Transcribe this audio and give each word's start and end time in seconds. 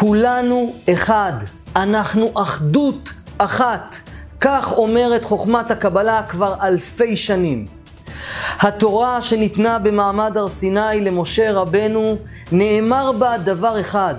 כולנו 0.00 0.74
אחד, 0.92 1.32
אנחנו 1.76 2.30
אחדות 2.34 3.12
אחת. 3.38 3.96
כך 4.40 4.72
אומרת 4.72 5.24
חוכמת 5.24 5.70
הקבלה 5.70 6.22
כבר 6.28 6.54
אלפי 6.62 7.16
שנים. 7.16 7.66
התורה 8.60 9.22
שניתנה 9.22 9.78
במעמד 9.78 10.36
הר 10.36 10.48
סיני 10.48 11.00
למשה 11.00 11.52
רבנו, 11.52 12.16
נאמר 12.52 13.12
בה 13.12 13.38
דבר 13.38 13.80
אחד, 13.80 14.14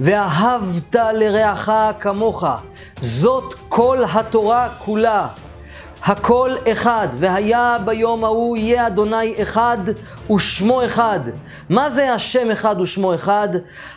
ואהבת 0.00 0.96
לרעך 1.14 1.70
כמוך. 2.00 2.44
זאת 3.00 3.54
כל 3.68 4.04
התורה 4.12 4.68
כולה. 4.78 5.28
הכל 6.02 6.54
אחד, 6.72 7.08
והיה 7.12 7.76
ביום 7.84 8.24
ההוא 8.24 8.56
יהיה 8.56 8.86
אדוני 8.86 9.42
אחד 9.42 9.78
ושמו 10.30 10.84
אחד. 10.84 11.20
מה 11.68 11.90
זה 11.90 12.12
השם 12.12 12.50
אחד 12.50 12.80
ושמו 12.80 13.14
אחד? 13.14 13.48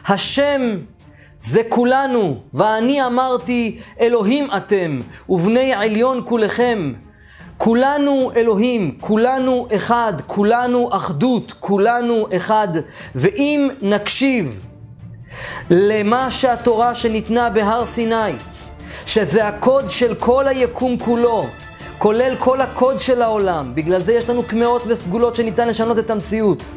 השם 0.07 0.61
זה 1.43 1.61
כולנו, 1.69 2.37
ואני 2.53 3.05
אמרתי, 3.05 3.77
אלוהים 3.99 4.47
אתם, 4.57 4.99
ובני 5.29 5.73
עליון 5.73 6.21
כולכם. 6.25 6.93
כולנו 7.57 8.31
אלוהים, 8.35 8.97
כולנו 8.99 9.67
אחד, 9.75 10.13
כולנו 10.27 10.89
אחדות, 10.91 11.53
כולנו 11.59 12.27
אחד. 12.35 12.67
ואם 13.15 13.69
נקשיב 13.81 14.65
למה 15.69 16.31
שהתורה 16.31 16.95
שניתנה 16.95 17.49
בהר 17.49 17.85
סיני, 17.85 18.33
שזה 19.05 19.47
הקוד 19.47 19.89
של 19.89 20.15
כל 20.15 20.47
היקום 20.47 20.99
כולו, 20.99 21.45
כולל 22.03 22.35
כל 22.39 22.61
הקוד 22.61 22.99
של 22.99 23.21
העולם. 23.21 23.75
בגלל 23.75 23.99
זה 23.99 24.13
יש 24.13 24.29
לנו 24.29 24.43
קמעות 24.43 24.83
וסגולות 24.87 25.35
שניתן 25.35 25.67
לשנות 25.67 25.99
את 25.99 26.09
המציאות. 26.09 26.67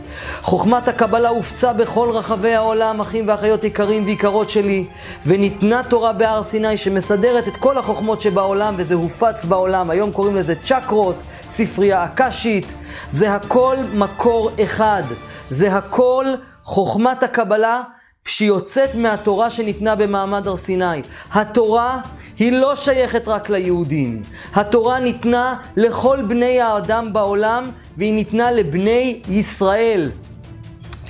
חוכמת 0.43 0.89
הקבלה 0.89 1.29
הופצה 1.29 1.73
בכל 1.73 2.11
רחבי 2.11 2.55
העולם, 2.55 3.01
אחים 3.01 3.29
ואחיות 3.29 3.65
יקרים 3.65 4.05
ויקרות 4.05 4.51
שלי, 4.51 4.87
וניתנה 5.27 5.83
תורה 5.83 6.13
בהר 6.13 6.43
סיני 6.43 6.77
שמסדרת 6.77 7.49
את 7.49 7.57
כל 7.57 7.79
החוכמות 7.79 8.21
שבעולם, 8.21 8.75
וזה 8.77 8.95
הופץ 8.95 9.45
בעולם. 9.45 9.91
היום 9.91 10.13
קוראים 10.13 10.37
לזה 10.37 10.55
צ'קרות, 10.65 11.23
ספרייה 11.49 12.05
אקשית. 12.05 12.75
זה 13.09 13.35
הכל 13.35 13.77
מקור 13.95 14.51
אחד. 14.63 15.03
זה 15.51 15.77
הכל 15.77 16.27
חוכמת 16.65 17.23
הקבלה 17.23 17.83
שיוצאת 18.27 18.95
מהתורה 18.95 19.51
שניתנה 19.51 19.95
במעמד 19.95 20.49
הר 20.49 20.57
סיני. 20.57 21.03
התורה 21.33 22.01
היא 22.39 22.53
לא 22.53 22.75
שייכת 22.75 23.29
רק 23.29 23.51
ליהודים. 23.51 24.23
התורה 24.55 24.99
ניתנה 24.99 25.57
לכל 25.77 26.23
בני 26.23 26.61
האדם 26.61 27.13
בעולם, 27.13 27.71
והיא 27.97 28.15
ניתנה 28.15 28.53
לבני 28.53 29.21
ישראל. 29.29 30.11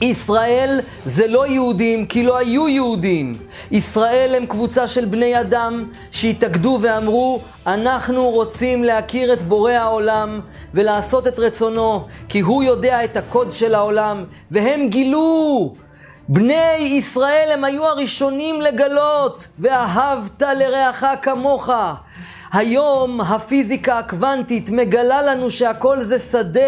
ישראל 0.00 0.80
זה 1.04 1.26
לא 1.26 1.46
יהודים, 1.46 2.06
כי 2.06 2.22
לא 2.22 2.36
היו 2.36 2.68
יהודים. 2.68 3.32
ישראל 3.70 4.34
הם 4.36 4.46
קבוצה 4.46 4.88
של 4.88 5.04
בני 5.04 5.40
אדם 5.40 5.84
שהתאגדו 6.10 6.78
ואמרו, 6.80 7.40
אנחנו 7.66 8.30
רוצים 8.30 8.84
להכיר 8.84 9.32
את 9.32 9.42
בורא 9.42 9.72
העולם 9.72 10.40
ולעשות 10.74 11.26
את 11.26 11.38
רצונו, 11.38 12.04
כי 12.28 12.40
הוא 12.40 12.62
יודע 12.62 13.04
את 13.04 13.16
הקוד 13.16 13.52
של 13.52 13.74
העולם, 13.74 14.24
והם 14.50 14.88
גילו 14.88 15.74
בני 16.28 16.76
ישראל 16.78 17.48
הם 17.52 17.64
היו 17.64 17.86
הראשונים 17.86 18.60
לגלות, 18.60 19.46
ואהבת 19.58 20.42
לרעך 20.42 21.04
כמוך. 21.22 21.70
היום 22.52 23.20
הפיזיקה 23.20 23.98
הקוונטית 23.98 24.70
מגלה 24.70 25.22
לנו 25.22 25.50
שהכל 25.50 26.00
זה 26.00 26.18
שדה 26.18 26.60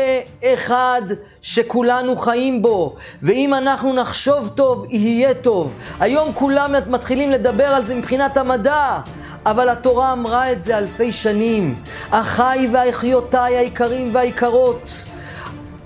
אחד 0.44 1.02
שכולנו 1.42 2.16
חיים 2.16 2.62
בו, 2.62 2.96
ואם 3.22 3.54
אנחנו 3.54 3.92
נחשוב 3.92 4.50
טוב, 4.54 4.86
יהיה 4.88 5.34
טוב. 5.34 5.74
היום 6.00 6.32
כולם 6.34 6.74
מתחילים 6.86 7.30
לדבר 7.30 7.66
על 7.66 7.82
זה 7.82 7.94
מבחינת 7.94 8.36
המדע, 8.36 8.98
אבל 9.46 9.68
התורה 9.68 10.12
אמרה 10.12 10.52
את 10.52 10.62
זה 10.62 10.78
אלפי 10.78 11.12
שנים. 11.12 11.82
אחיי 12.10 12.68
ואחיותיי 12.72 13.56
היקרים 13.56 14.14
והיקרות. 14.14 15.04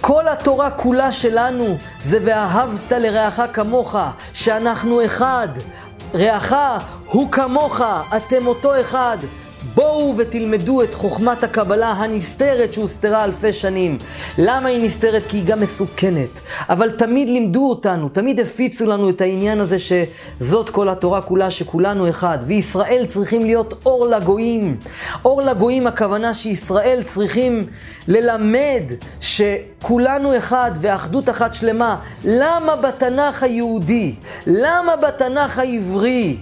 כל 0.04 0.28
התורה 0.28 0.70
כולה 0.70 1.12
שלנו 1.12 1.76
זה 2.00 2.18
ואהבת 2.24 2.92
לרעך 2.92 3.40
כמוך, 3.52 3.96
שאנחנו 4.32 5.04
אחד. 5.04 5.48
רעך 6.14 6.54
הוא 7.06 7.32
כמוך, 7.32 7.80
אתם 8.16 8.46
אותו 8.46 8.80
אחד. 8.80 9.18
בואו 9.74 10.14
ותלמדו 10.18 10.82
את 10.82 10.94
חוכמת 10.94 11.44
הקבלה 11.44 11.90
הנסתרת 11.90 12.72
שהוסתרה 12.72 13.24
אלפי 13.24 13.52
שנים. 13.52 13.98
למה 14.38 14.68
היא 14.68 14.86
נסתרת? 14.86 15.22
כי 15.28 15.36
היא 15.36 15.44
גם 15.44 15.60
מסוכנת. 15.60 16.40
אבל 16.68 16.90
תמיד 16.90 17.28
לימדו 17.28 17.68
אותנו, 17.68 18.08
תמיד 18.08 18.40
הפיצו 18.40 18.86
לנו 18.86 19.10
את 19.10 19.20
העניין 19.20 19.60
הזה 19.60 19.76
שזאת 19.78 20.70
כל 20.70 20.88
התורה 20.88 21.20
כולה, 21.20 21.50
שכולנו 21.50 22.08
אחד. 22.08 22.38
וישראל 22.46 23.04
צריכים 23.06 23.44
להיות 23.44 23.74
אור 23.86 24.06
לגויים. 24.06 24.76
אור 25.24 25.42
לגויים 25.42 25.86
הכוונה 25.86 26.34
שישראל 26.34 27.02
צריכים 27.04 27.66
ללמד 28.08 28.82
שכולנו 29.20 30.36
אחד 30.36 30.70
ואחדות 30.80 31.28
אחת 31.28 31.54
שלמה. 31.54 31.96
למה 32.24 32.76
בתנ"ך 32.76 33.42
היהודי? 33.42 34.14
למה 34.46 34.96
בתנ"ך 34.96 35.58
העברי? 35.58 36.36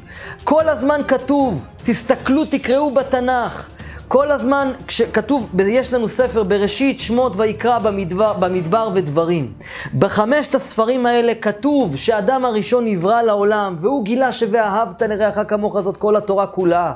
כל 0.44 0.68
הזמן 0.68 1.00
כתוב 1.08 1.66
תסתכלו, 1.84 2.44
תקראו 2.44 2.94
בתנ"ך. 2.94 3.68
כל 4.12 4.30
הזמן 4.30 4.72
כשכתוב, 4.86 5.48
יש 5.68 5.92
לנו 5.92 6.08
ספר 6.08 6.42
בראשית, 6.42 7.00
שמות 7.00 7.36
ויקרא 7.36 7.78
במדבר, 7.78 8.32
במדבר 8.32 8.90
ודברים. 8.94 9.52
בחמשת 9.98 10.54
הספרים 10.54 11.06
האלה 11.06 11.34
כתוב 11.34 11.96
שהאדם 11.96 12.44
הראשון 12.44 12.84
נברא 12.84 13.22
לעולם, 13.22 13.76
והוא 13.80 14.04
גילה 14.04 14.32
ש"ואהבת 14.32 15.02
לרעך 15.02 15.38
כמוך" 15.48 15.80
זאת 15.80 15.96
כל 15.96 16.16
התורה 16.16 16.46
כולה. 16.46 16.92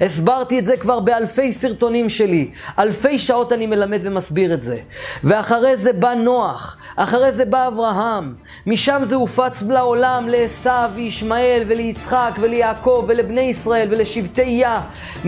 הסברתי 0.00 0.58
את 0.58 0.64
זה 0.64 0.76
כבר 0.76 1.00
באלפי 1.00 1.52
סרטונים 1.52 2.08
שלי. 2.08 2.50
אלפי 2.78 3.18
שעות 3.18 3.52
אני 3.52 3.66
מלמד 3.66 4.00
ומסביר 4.02 4.54
את 4.54 4.62
זה. 4.62 4.76
ואחרי 5.24 5.76
זה 5.76 5.92
בא 5.92 6.14
נוח, 6.14 6.76
אחרי 6.96 7.32
זה 7.32 7.44
בא 7.44 7.68
אברהם. 7.68 8.34
משם 8.66 9.00
זה 9.04 9.14
הופץ 9.14 9.62
לעולם, 9.62 10.28
לעשו 10.28 10.94
וישמעאל 10.94 11.64
וליצחק 11.68 12.32
וליעקב 12.40 13.04
ולבני 13.08 13.40
ישראל 13.40 13.88
ולשבטי 13.90 14.42
יה. 14.42 14.80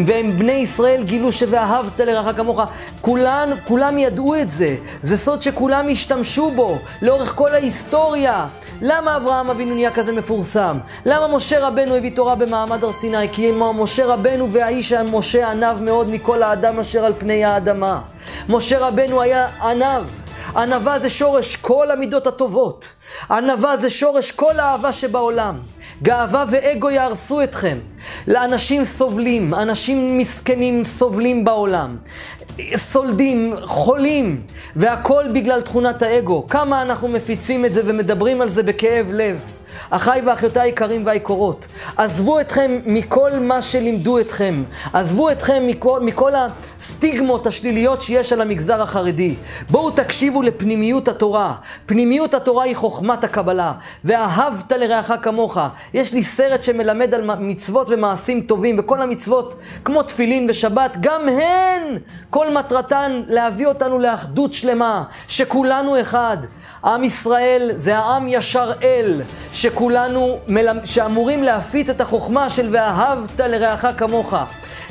והם 0.06 0.38
בני 0.38 0.53
ישראל 0.53 1.03
גילו 1.04 1.28
ש"ואהבת 1.33 2.00
לרעך 2.00 2.37
כמוך". 2.37 2.61
כולן, 3.00 3.50
כולם 3.65 3.99
ידעו 3.99 4.34
את 4.34 4.50
זה. 4.50 4.77
זה 5.03 5.16
סוד 5.16 5.43
שכולם 5.43 5.87
השתמשו 5.93 6.50
בו 6.50 6.78
לאורך 7.03 7.34
כל 7.34 7.55
ההיסטוריה. 7.55 8.47
למה 8.83 9.16
אברהם 9.16 9.50
אבינו 9.50 9.75
נהיה 9.75 9.91
כזה 9.91 10.12
מפורסם? 10.12 10.78
למה 11.06 11.37
משה 11.37 11.66
רבנו 11.66 11.94
הביא 11.94 12.16
תורה 12.16 12.34
במעמד 12.34 12.84
הר 12.84 12.93
סיני? 12.93 13.28
כי 13.33 13.53
משה 13.75 14.06
רבנו 14.06 14.53
והאיש 14.53 14.93
משה 14.93 15.50
ענב 15.50 15.83
מאוד 15.83 16.11
מכל 16.11 16.43
האדם 16.43 16.78
אשר 16.78 17.05
על 17.05 17.12
פני 17.19 17.45
האדמה. 17.45 18.00
משה 18.49 18.78
רבנו 18.78 19.21
היה 19.22 19.47
ענב. 19.62 20.06
ענווה 20.56 20.99
זה 20.99 21.10
שורש 21.10 21.56
כל 21.56 21.91
המידות 21.91 22.27
הטובות. 22.27 22.89
ענווה 23.31 23.77
זה 23.77 23.91
שורש 23.91 24.33
כל 24.33 24.60
האהבה 24.60 24.93
שבעולם. 24.93 25.59
גאווה 26.03 26.44
ואגו 26.50 26.91
יהרסו 26.91 27.42
אתכם. 27.42 27.78
לאנשים 28.26 28.84
סובלים, 28.84 29.54
אנשים 29.54 30.19
מסכנים 30.19 30.84
סובלים 30.84 31.44
בעולם. 31.44 31.97
סולדים, 32.76 33.54
חולים, 33.64 34.42
והכל 34.76 35.25
בגלל 35.34 35.62
תכונת 35.62 36.03
האגו. 36.03 36.47
כמה 36.48 36.82
אנחנו 36.82 37.09
מפיצים 37.09 37.64
את 37.64 37.75
זה 37.75 37.82
ומדברים 37.84 38.41
על 38.41 38.48
זה 38.48 38.62
בכאב 38.62 39.10
לב. 39.12 39.47
אחיי 39.91 40.21
ואחיותיי 40.27 40.62
היקרים 40.62 41.06
והיקרות, 41.06 41.66
עזבו 41.97 42.41
אתכם 42.41 42.78
מכל 42.87 43.31
מה 43.39 43.62
שלימדו 43.62 44.19
אתכם. 44.19 44.62
עזבו 44.93 45.31
אתכם 45.31 45.62
מכל, 45.66 46.00
מכל 46.00 46.33
הסטיגמות 46.34 47.47
השליליות 47.47 48.03
שיש 48.03 48.33
על 48.33 48.41
המגזר 48.41 48.83
החרדי. 48.83 49.34
בואו 49.71 49.91
תקשיבו 49.91 50.43
לפנימיות 50.43 51.09
התורה. 51.09 51.55
פנימיות 51.87 52.34
התורה 52.34 52.65
היא 52.65 52.77
חוכמת 52.77 53.25
הקבלה. 53.25 53.72
ואהבת 54.05 54.72
לרעך 54.72 55.12
כמוך. 55.22 55.59
יש 55.95 56.15
לי 56.15 56.22
סרט 56.22 56.65
שמלמד 56.65 57.15
על 57.15 57.31
מצוות 57.39 57.91
ומעשים 57.91 58.41
טובים, 58.41 58.77
וכל 58.78 59.03
המצוות, 59.03 59.54
כמו 59.84 60.03
תפילין 60.03 60.47
ושבת, 60.51 60.97
גם 61.01 61.28
הן, 61.28 61.98
כל 62.31 62.53
מטרתן 62.53 63.22
להביא 63.28 63.66
אותנו 63.66 63.98
לאחדות 63.98 64.54
שלמה, 64.54 65.04
שכולנו 65.28 66.01
אחד. 66.01 66.36
עם 66.84 67.04
ישראל 67.04 67.71
זה 67.77 67.98
העם 67.98 68.28
ישר 68.28 68.72
אל, 68.83 69.22
שכולנו, 69.68 70.38
שאמורים 70.84 71.42
להפיץ 71.42 71.91
את 71.91 72.00
החוכמה 72.00 72.50
של 72.50 72.68
ואהבת 72.70 73.41
לרעך 73.41 73.86
כמוך. 73.97 74.34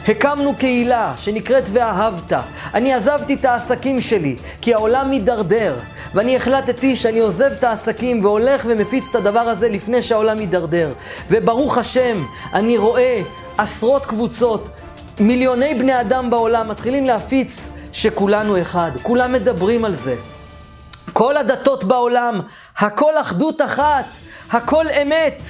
הקמנו 0.07 0.55
קהילה 0.55 1.13
שנקראת 1.17 1.63
ואהבת. 1.71 2.33
אני 2.73 2.93
עזבתי 2.93 3.33
את 3.33 3.45
העסקים 3.45 4.01
שלי, 4.01 4.35
כי 4.61 4.73
העולם 4.73 5.09
מידרדר, 5.09 5.75
ואני 6.13 6.35
החלטתי 6.35 6.95
שאני 6.95 7.19
עוזב 7.19 7.51
את 7.51 7.63
העסקים 7.63 8.23
והולך 8.25 8.63
ומפיץ 8.67 9.09
את 9.09 9.15
הדבר 9.15 9.39
הזה 9.39 9.69
לפני 9.69 10.01
שהעולם 10.01 10.37
מידרדר. 10.37 10.93
וברוך 11.29 11.77
השם, 11.77 12.23
אני 12.53 12.77
רואה 12.77 13.21
עשרות 13.57 14.05
קבוצות, 14.05 14.69
מיליוני 15.19 15.75
בני 15.75 16.01
אדם 16.01 16.29
בעולם 16.29 16.67
מתחילים 16.67 17.05
להפיץ 17.05 17.69
שכולנו 17.93 18.61
אחד. 18.61 18.91
כולם 19.01 19.31
מדברים 19.31 19.85
על 19.85 19.93
זה. 19.93 20.15
כל 21.13 21.37
הדתות 21.37 21.83
בעולם, 21.83 22.41
הכל 22.77 23.17
אחדות 23.17 23.61
אחת, 23.61 24.05
הכל 24.51 24.85
אמת. 25.01 25.47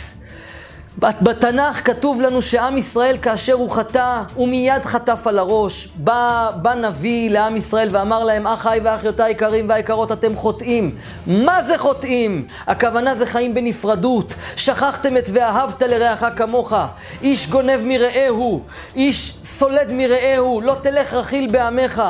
בתנ"ך 1.00 1.82
כתוב 1.86 2.22
לנו 2.22 2.42
שעם 2.42 2.78
ישראל, 2.78 3.18
כאשר 3.22 3.54
הוא 3.54 3.70
חטא, 3.70 4.22
הוא 4.36 4.48
מיד 4.48 4.86
חטף 4.86 5.28
על 5.28 5.40
הראש. 5.40 5.88
בא, 5.96 6.52
בא 6.62 6.74
נביא 6.74 7.30
לעם 7.30 7.56
ישראל 7.56 7.90
ואמר 7.92 8.24
להם, 8.24 8.48
אחיי 8.48 8.80
ואחיותיי 8.84 9.26
היקרים 9.26 9.70
והיקרות, 9.70 10.12
אתם 10.12 10.36
חוטאים. 10.36 10.96
מה 11.28 11.64
זה 11.64 11.78
חוטאים? 11.78 12.48
הכוונה 12.68 13.16
זה 13.16 13.26
חיים 13.26 13.54
בנפרדות. 13.54 14.36
שכחתם 14.56 15.18
את 15.18 15.30
ואהבת 15.34 15.82
לרעך 15.82 16.26
כמוך. 16.36 16.74
איש 17.22 17.50
גונב 17.50 17.80
מרעהו, 17.84 18.64
איש 18.96 19.34
סולד 19.42 19.94
מרעהו, 19.94 20.62
לא 20.62 20.76
תלך 20.82 21.14
רכיל 21.14 21.52
בעמך. 21.52 22.04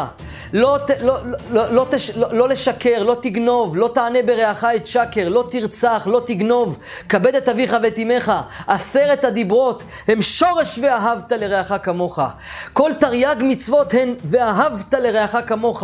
לא, 0.53 0.77
לא, 1.01 1.17
לא, 1.51 1.71
לא, 1.71 1.85
תש, 1.89 2.09
לא, 2.09 2.27
לא 2.31 2.49
לשקר, 2.49 3.03
לא 3.03 3.17
תגנוב, 3.21 3.77
לא 3.77 3.89
תענה 3.93 4.19
ברעך 4.25 4.65
את 4.75 4.87
שקר, 4.87 5.29
לא 5.29 5.45
תרצח, 5.49 6.07
לא 6.11 6.21
תגנוב, 6.25 6.77
כבד 7.09 7.35
את 7.35 7.49
אביך 7.49 7.75
ואת 7.83 7.99
אמך. 7.99 8.33
עשרת 8.67 9.23
הדיברות 9.23 9.83
הם 10.07 10.21
שורש 10.21 10.79
ואהבת 10.81 11.31
לרעך 11.31 11.73
כמוך. 11.83 12.19
כל 12.73 12.91
תרי"ג 12.99 13.35
מצוות 13.41 13.93
הן 13.93 14.15
ואהבת 14.25 14.93
לרעך 14.93 15.35
כמוך. 15.47 15.83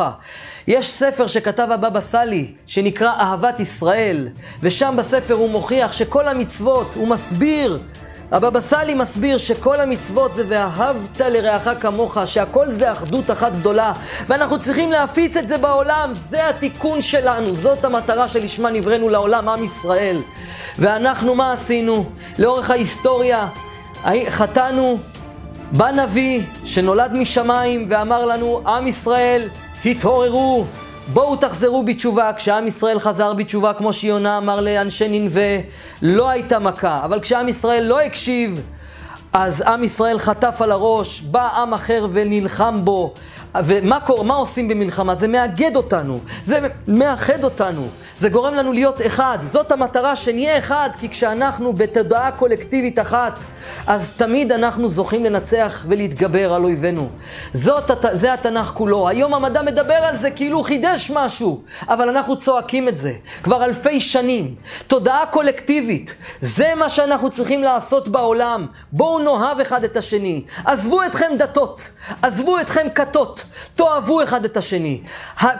יש 0.68 0.92
ספר 0.92 1.28
שכתב 1.28 1.68
הבבא 1.72 2.00
סאלי, 2.00 2.54
שנקרא 2.68 3.12
אהבת 3.20 3.60
ישראל, 3.60 4.30
ושם 4.62 4.96
בספר 4.98 5.34
הוא 5.34 5.50
מוכיח 5.50 5.92
שכל 5.92 6.28
המצוות, 6.28 6.94
הוא 6.96 7.08
מסביר 7.08 7.80
הבבא 8.34 8.60
סאלי 8.60 8.94
מסביר 8.94 9.38
שכל 9.38 9.82
המצוות 9.82 10.34
זה 10.34 10.44
ואהבת 10.48 11.22
לרעך 11.22 11.70
כמוך, 11.82 12.18
שהכל 12.26 12.70
זה 12.70 12.92
אחדות 12.92 13.32
אחת 13.32 13.52
גדולה, 13.52 13.94
ואנחנו 14.28 14.60
צריכים 14.60 14.92
להפיץ 14.92 15.38
את 15.38 15.48
זה 15.48 15.58
בעולם, 15.58 16.10
זה 16.14 16.50
התיקון 16.50 17.02
שלנו, 17.02 17.56
זאת 17.56 17.86
המטרה 17.86 18.28
שלשמה 18.28 18.72
נבראנו 18.72 19.10
לעולם, 19.10 19.50
עם 19.50 19.64
ישראל. 19.64 20.22
ואנחנו 20.80 21.36
מה 21.36 21.54
עשינו? 21.54 22.06
לאורך 22.40 22.72
ההיסטוריה 22.72 23.48
חטאנו, 24.30 24.98
בא 25.72 25.92
נביא 25.92 26.42
שנולד 26.66 27.14
משמיים 27.14 27.86
ואמר 27.90 28.26
לנו, 28.26 28.62
עם 28.66 28.88
ישראל, 28.88 29.50
התעוררו, 29.86 30.66
בואו 31.08 31.36
תחזרו 31.36 31.84
בתשובה. 31.84 32.32
כשעם 32.34 32.68
ישראל 32.68 33.00
חזר 33.00 33.34
בתשובה, 33.34 33.74
כמו 33.74 33.94
שיונה 33.94 34.38
אמר 34.38 34.62
לאנשי 34.62 35.20
ננבה, 35.20 35.42
לא 36.02 36.30
הייתה 36.30 36.60
מכה. 36.60 37.02
אבל 37.06 37.20
כשעם 37.20 37.48
ישראל 37.48 37.84
לא 37.84 38.02
הקשיב, 38.02 38.62
אז 39.34 39.62
עם 39.62 39.84
ישראל 39.84 40.20
חטף 40.20 40.62
על 40.62 40.72
הראש, 40.72 41.22
בא 41.22 41.48
עם 41.48 41.74
אחר 41.74 42.08
ונלחם 42.12 42.86
בו. 42.86 43.14
ומה 43.66 44.00
קור, 44.00 44.34
עושים 44.34 44.68
במלחמה? 44.68 45.16
זה 45.16 45.28
מאגד 45.28 45.76
אותנו, 45.76 46.20
זה 46.46 46.60
מאחד 46.88 47.44
אותנו, 47.44 47.88
זה 48.18 48.30
גורם 48.30 48.54
לנו 48.54 48.74
להיות 48.74 49.06
אחד. 49.06 49.38
זאת 49.42 49.72
המטרה, 49.72 50.16
שנהיה 50.16 50.58
אחד, 50.58 50.90
כי 51.00 51.10
כשאנחנו 51.10 51.74
בתודעה 51.74 52.32
קולקטיבית 52.32 53.00
אחת, 53.00 53.44
אז 53.88 54.12
תמיד 54.18 54.52
אנחנו 54.52 54.90
זוכים 54.90 55.24
לנצח 55.26 55.86
ולהתגבר 55.88 56.54
על 56.54 56.64
אויבינו. 56.64 57.10
זאת, 57.54 57.92
זה 58.12 58.34
התנ"ך 58.34 58.72
כולו. 58.74 59.08
היום 59.08 59.34
המדע 59.34 59.62
מדבר 59.62 59.94
על 59.94 60.16
זה 60.16 60.32
כאילו 60.32 60.64
חידש 60.64 61.12
משהו, 61.14 61.62
אבל 61.90 62.10
אנחנו 62.10 62.38
צועקים 62.38 62.88
את 62.88 62.98
זה 62.98 63.14
כבר 63.44 63.64
אלפי 63.64 64.02
שנים. 64.02 64.56
תודעה 64.88 65.26
קולקטיבית, 65.26 66.16
זה 66.42 66.74
מה 66.76 66.90
שאנחנו 66.90 67.30
צריכים 67.30 67.64
לעשות 67.64 68.08
בעולם. 68.08 68.68
בואו 68.92 69.20
נאהב 69.20 69.60
אחד 69.60 69.84
את 69.84 69.98
השני. 69.98 70.44
עזבו 70.66 71.04
אתכם 71.04 71.32
דתות, 71.38 71.90
עזבו 72.22 72.60
אתכם 72.60 72.88
כתות, 72.96 73.44
תאהבו 73.76 74.24
אחד 74.24 74.46
את 74.46 74.58
השני. 74.58 75.02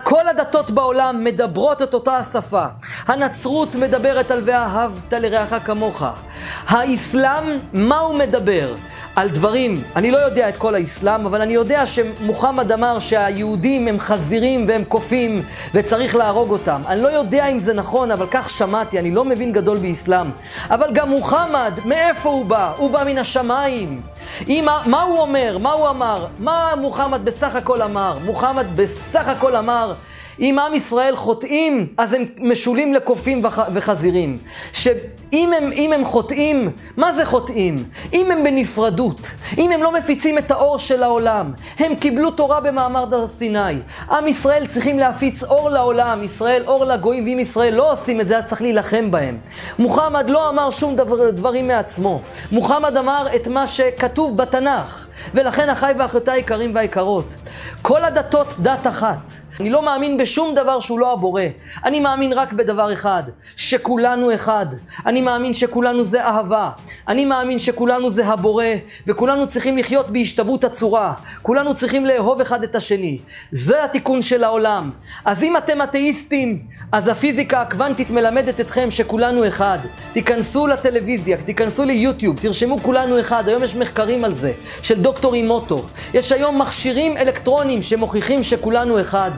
כל 0.04 0.28
הדתות 0.28 0.72
בעולם 0.72 1.24
מדברות 1.24 1.82
את 1.82 1.94
אותה 1.94 2.18
השפה. 2.18 2.66
הנצרות 3.08 3.76
מדברת 3.76 4.32
על 4.32 4.42
ואהבת 4.44 5.14
לרעך 5.14 5.54
כמוך. 5.66 6.04
האסלאם, 6.68 7.60
מה 7.74 8.00
הוא 8.00 8.16
מדבר? 8.16 8.76
על 9.16 9.30
דברים, 9.30 9.84
אני 9.96 10.12
לא 10.12 10.18
יודע 10.18 10.50
את 10.50 10.58
כל 10.58 10.76
האסלאם, 10.76 11.26
אבל 11.26 11.42
אני 11.42 11.54
יודע 11.54 11.86
שמוחמד 11.86 12.72
אמר 12.72 13.00
שהיהודים 13.00 13.88
הם 13.88 14.00
חזירים 14.00 14.66
והם 14.68 14.84
קופים 14.84 15.44
וצריך 15.74 16.16
להרוג 16.16 16.52
אותם. 16.52 16.82
אני 16.88 17.02
לא 17.02 17.08
יודע 17.08 17.48
אם 17.48 17.60
זה 17.60 17.74
נכון, 17.74 18.12
אבל 18.12 18.26
כך 18.32 18.50
שמעתי, 18.50 19.00
אני 19.00 19.12
לא 19.12 19.26
מבין 19.26 19.54
גדול 19.54 19.78
באסלאם. 19.78 20.30
אבל 20.70 20.88
גם 20.94 21.10
מוחמד, 21.10 21.74
מאיפה 21.86 22.30
הוא 22.30 22.46
בא? 22.46 22.72
הוא 22.78 22.90
בא 22.90 23.04
מן 23.04 23.18
השמיים. 23.18 24.02
אם, 24.48 24.68
מה 24.86 25.02
הוא 25.02 25.20
אומר? 25.20 25.58
מה 25.58 25.72
הוא 25.72 25.90
אמר? 25.90 26.26
מה 26.40 26.74
מוחמד 26.82 27.26
בסך 27.26 27.56
הכל 27.56 27.82
אמר? 27.82 28.18
מוחמד 28.26 28.66
בסך 28.76 29.28
הכל 29.28 29.56
אמר... 29.56 29.94
אם 30.40 30.60
עם 30.60 30.74
ישראל 30.74 31.16
חוטאים, 31.16 31.88
אז 31.98 32.14
הם 32.14 32.26
משולים 32.38 32.94
לקופים 32.94 33.46
וח, 33.46 33.60
וחזירים. 33.74 34.38
שאם 34.74 35.52
הם, 35.58 35.94
הם 35.94 36.06
חוטאים, 36.06 36.72
מה 36.98 37.14
זה 37.14 37.26
חוטאים? 37.26 37.84
אם 38.14 38.32
הם 38.32 38.44
בנפרדות, 38.44 39.32
אם 39.58 39.72
הם 39.72 39.84
לא 39.84 39.92
מפיצים 39.92 40.38
את 40.38 40.52
האור 40.52 40.78
של 40.78 41.04
העולם, 41.04 41.52
הם 41.80 41.96
קיבלו 41.96 42.32
תורה 42.32 42.60
במעמד 42.60 43.14
הר 43.14 43.28
סיני. 43.28 43.80
עם 44.12 44.28
ישראל 44.28 44.68
צריכים 44.68 45.00
להפיץ 45.00 45.44
אור 45.44 45.70
לעולם, 45.70 46.24
ישראל 46.24 46.64
אור 46.68 46.86
לגויים, 46.86 47.24
ואם 47.24 47.40
ישראל 47.40 47.74
לא 47.74 47.92
עושים 47.92 48.22
את 48.22 48.28
זה, 48.28 48.38
אז 48.38 48.46
צריך 48.46 48.62
להילחם 48.62 49.12
בהם. 49.12 49.38
מוחמד 49.80 50.30
לא 50.30 50.50
אמר 50.50 50.70
שום 50.70 50.96
דבר, 50.96 51.32
דברים 51.32 51.68
מעצמו. 51.68 52.22
מוחמד 52.52 52.98
אמר 52.98 53.28
את 53.36 53.48
מה 53.48 53.68
שכתוב 53.68 54.38
בתנ"ך. 54.38 55.08
ולכן 55.34 55.70
אחיי 55.70 55.94
ואחיותיי 55.98 56.34
היקרים 56.34 56.76
והיקרות, 56.76 57.36
כל 57.82 58.04
הדתות 58.04 58.54
דת 58.60 58.88
אחת. 58.88 59.43
אני 59.60 59.70
לא 59.70 59.82
מאמין 59.82 60.18
בשום 60.18 60.56
דבר 60.56 60.80
שהוא 60.80 61.00
לא 61.00 61.14
הבורא. 61.14 61.42
אני 61.86 62.00
מאמין 62.00 62.34
רק 62.34 62.54
בדבר 62.54 62.94
אחד, 62.94 63.24
שכולנו 63.56 64.34
אחד. 64.34 64.66
אני 65.06 65.22
מאמין 65.22 65.54
שכולנו 65.54 66.04
זה 66.04 66.26
אהבה. 66.26 66.70
אני 67.08 67.26
מאמין 67.26 67.60
שכולנו 67.60 68.10
זה 68.10 68.26
הבורא, 68.26 68.66
וכולנו 69.08 69.48
צריכים 69.48 69.78
לחיות 69.78 70.10
בהשתוות 70.12 70.64
הצורה. 70.64 71.14
כולנו 71.42 71.74
צריכים 71.74 72.06
לאהוב 72.06 72.42
אחד 72.42 72.64
את 72.64 72.76
השני. 72.76 73.20
זה 73.52 73.84
התיקון 73.84 74.22
של 74.22 74.44
העולם. 74.44 74.92
אז 75.26 75.44
אם 75.44 75.58
אתם 75.58 75.82
אתאיסטים, 75.82 76.62
אז 76.92 77.08
הפיזיקה 77.08 77.62
הקוונטית 77.62 78.10
מלמדת 78.10 78.60
אתכם 78.60 78.92
שכולנו 78.92 79.48
אחד. 79.48 79.78
תיכנסו 80.14 80.68
לטלוויזיה, 80.68 81.38
תיכנסו 81.38 81.86
ליוטיוב, 81.86 82.40
תרשמו 82.40 82.78
כולנו 82.82 83.20
אחד. 83.20 83.48
היום 83.48 83.64
יש 83.64 83.76
מחקרים 83.76 84.26
על 84.26 84.34
זה, 84.34 84.52
של 84.82 85.02
דוקטור 85.02 85.34
אימוטו. 85.34 85.86
יש 86.14 86.32
היום 86.32 86.62
מכשירים 86.62 87.18
אלקטרונים 87.18 87.82
שמוכיחים 87.82 88.44
שכולנו 88.44 89.02
אחד. 89.02 89.32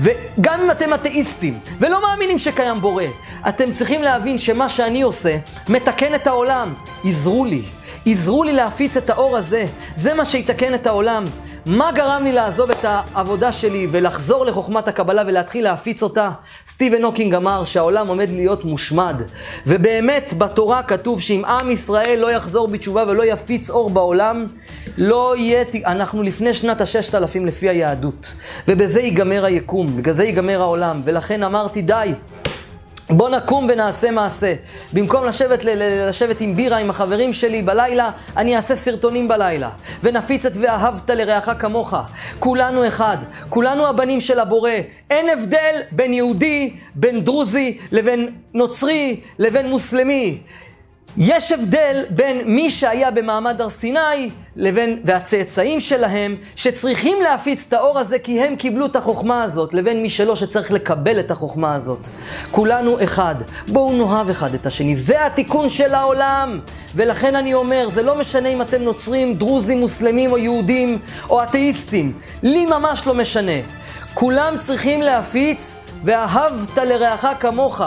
וגם 0.00 0.60
אם 0.60 0.70
אתם 0.70 0.94
אתאיסטים 0.94 1.58
ולא 1.78 2.02
מאמינים 2.02 2.38
שקיים 2.38 2.80
בורא, 2.80 3.04
אתם 3.48 3.72
צריכים 3.72 4.02
להבין 4.02 4.38
שמה 4.38 4.68
שאני 4.68 5.02
עושה 5.02 5.38
מתקן 5.68 6.14
את 6.14 6.26
העולם. 6.26 6.74
עזרו 7.04 7.44
לי, 7.44 7.62
עזרו 8.06 8.44
לי 8.44 8.52
להפיץ 8.52 8.96
את 8.96 9.10
האור 9.10 9.36
הזה, 9.36 9.64
זה 9.96 10.14
מה 10.14 10.24
שיתקן 10.24 10.74
את 10.74 10.86
העולם. 10.86 11.24
מה 11.66 11.92
גרם 11.92 12.20
לי 12.24 12.32
לעזוב 12.32 12.70
את 12.70 12.84
העבודה 12.84 13.52
שלי 13.52 13.86
ולחזור 13.90 14.44
לחוכמת 14.44 14.88
הקבלה 14.88 15.22
ולהתחיל 15.26 15.64
להפיץ 15.64 16.02
אותה? 16.02 16.30
סטיבן 16.66 17.02
הוקינג 17.04 17.34
אמר 17.34 17.64
שהעולם 17.64 18.08
עומד 18.08 18.30
להיות 18.30 18.64
מושמד. 18.64 19.22
ובאמת, 19.66 20.32
בתורה 20.38 20.82
כתוב 20.82 21.20
שאם 21.20 21.44
עם 21.44 21.70
ישראל 21.70 22.18
לא 22.18 22.32
יחזור 22.32 22.68
בתשובה 22.68 23.04
ולא 23.08 23.22
יפיץ 23.24 23.70
אור 23.70 23.90
בעולם, 23.90 24.46
לא 24.98 25.34
יהיה, 25.36 25.64
אנחנו 25.86 26.22
לפני 26.22 26.54
שנת 26.54 26.80
הששת 26.80 27.14
אלפים 27.14 27.46
לפי 27.46 27.68
היהדות. 27.68 28.34
ובזה 28.68 29.00
ייגמר 29.00 29.44
היקום, 29.44 29.96
בגלל 29.96 30.14
זה 30.14 30.24
ייגמר 30.24 30.60
העולם. 30.60 31.02
ולכן 31.04 31.42
אמרתי, 31.42 31.82
די. 31.82 32.12
בוא 33.10 33.28
נקום 33.28 33.66
ונעשה 33.70 34.10
מעשה. 34.10 34.54
במקום 34.92 35.24
לשבת, 35.24 35.64
לשבת 36.08 36.40
עם 36.40 36.56
בירה 36.56 36.78
עם 36.78 36.90
החברים 36.90 37.32
שלי 37.32 37.62
בלילה, 37.62 38.10
אני 38.36 38.56
אעשה 38.56 38.76
סרטונים 38.76 39.28
בלילה. 39.28 39.70
ונפיץ 40.02 40.46
את 40.46 40.52
ואהבת 40.60 41.10
לרעך 41.10 41.50
כמוך. 41.58 41.94
כולנו 42.38 42.86
אחד, 42.86 43.16
כולנו 43.48 43.86
הבנים 43.86 44.20
של 44.20 44.40
הבורא. 44.40 44.70
אין 45.10 45.28
הבדל 45.28 45.80
בין 45.90 46.12
יהודי, 46.12 46.76
בין 46.94 47.24
דרוזי, 47.24 47.78
לבין 47.92 48.30
נוצרי, 48.54 49.20
לבין 49.38 49.70
מוסלמי. 49.70 50.38
יש 51.16 51.52
הבדל 51.52 52.04
בין 52.10 52.40
מי 52.44 52.70
שהיה 52.70 53.10
במעמד 53.10 53.60
הר 53.60 53.68
סיני 53.68 54.30
לבין, 54.56 55.00
והצאצאים 55.04 55.80
שלהם, 55.80 56.36
שצריכים 56.56 57.22
להפיץ 57.22 57.64
את 57.68 57.72
האור 57.72 57.98
הזה 57.98 58.18
כי 58.18 58.40
הם 58.40 58.56
קיבלו 58.56 58.86
את 58.86 58.96
החוכמה 58.96 59.42
הזאת, 59.42 59.74
לבין 59.74 60.02
מי 60.02 60.10
שלא, 60.10 60.36
שצריך 60.36 60.72
לקבל 60.72 61.20
את 61.20 61.30
החוכמה 61.30 61.74
הזאת. 61.74 62.08
כולנו 62.50 63.04
אחד. 63.04 63.34
בואו 63.68 63.92
נאהב 63.92 64.30
אחד 64.30 64.54
את 64.54 64.66
השני. 64.66 64.96
זה 64.96 65.26
התיקון 65.26 65.68
של 65.68 65.94
העולם. 65.94 66.60
ולכן 66.94 67.36
אני 67.36 67.54
אומר, 67.54 67.88
זה 67.92 68.02
לא 68.02 68.18
משנה 68.18 68.48
אם 68.48 68.62
אתם 68.62 68.82
נוצרים, 68.82 69.34
דרוזים, 69.34 69.80
מוסלמים 69.80 70.32
או 70.32 70.38
יהודים 70.38 70.98
או 71.30 71.42
אתאיסטים. 71.42 72.12
לי 72.42 72.66
ממש 72.66 73.06
לא 73.06 73.14
משנה. 73.14 73.60
כולם 74.14 74.54
צריכים 74.58 75.02
להפיץ 75.02 75.76
ואהבת 76.04 76.78
לרעך 76.78 77.26
כמוך. 77.40 77.80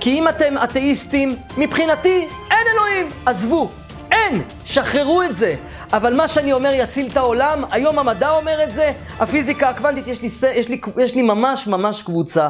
כי 0.00 0.18
אם 0.18 0.28
אתם 0.28 0.54
אתאיסטים, 0.64 1.36
מבחינתי 1.56 2.28
אין 2.50 2.66
אלוהים, 2.74 3.10
עזבו. 3.26 3.70
אין! 4.12 4.42
שחררו 4.64 5.22
את 5.22 5.36
זה. 5.36 5.54
אבל 5.92 6.14
מה 6.14 6.28
שאני 6.28 6.52
אומר 6.52 6.70
יציל 6.74 7.06
את 7.06 7.16
העולם, 7.16 7.64
היום 7.70 7.98
המדע 7.98 8.30
אומר 8.30 8.64
את 8.64 8.74
זה, 8.74 8.92
הפיזיקה 9.18 9.68
הקוונטית, 9.68 10.08
יש 10.08 10.22
לי, 10.22 10.28
יש 10.54 10.68
לי, 10.68 10.80
יש 11.02 11.14
לי 11.14 11.22
ממש 11.22 11.66
ממש 11.66 12.02
קבוצה 12.02 12.48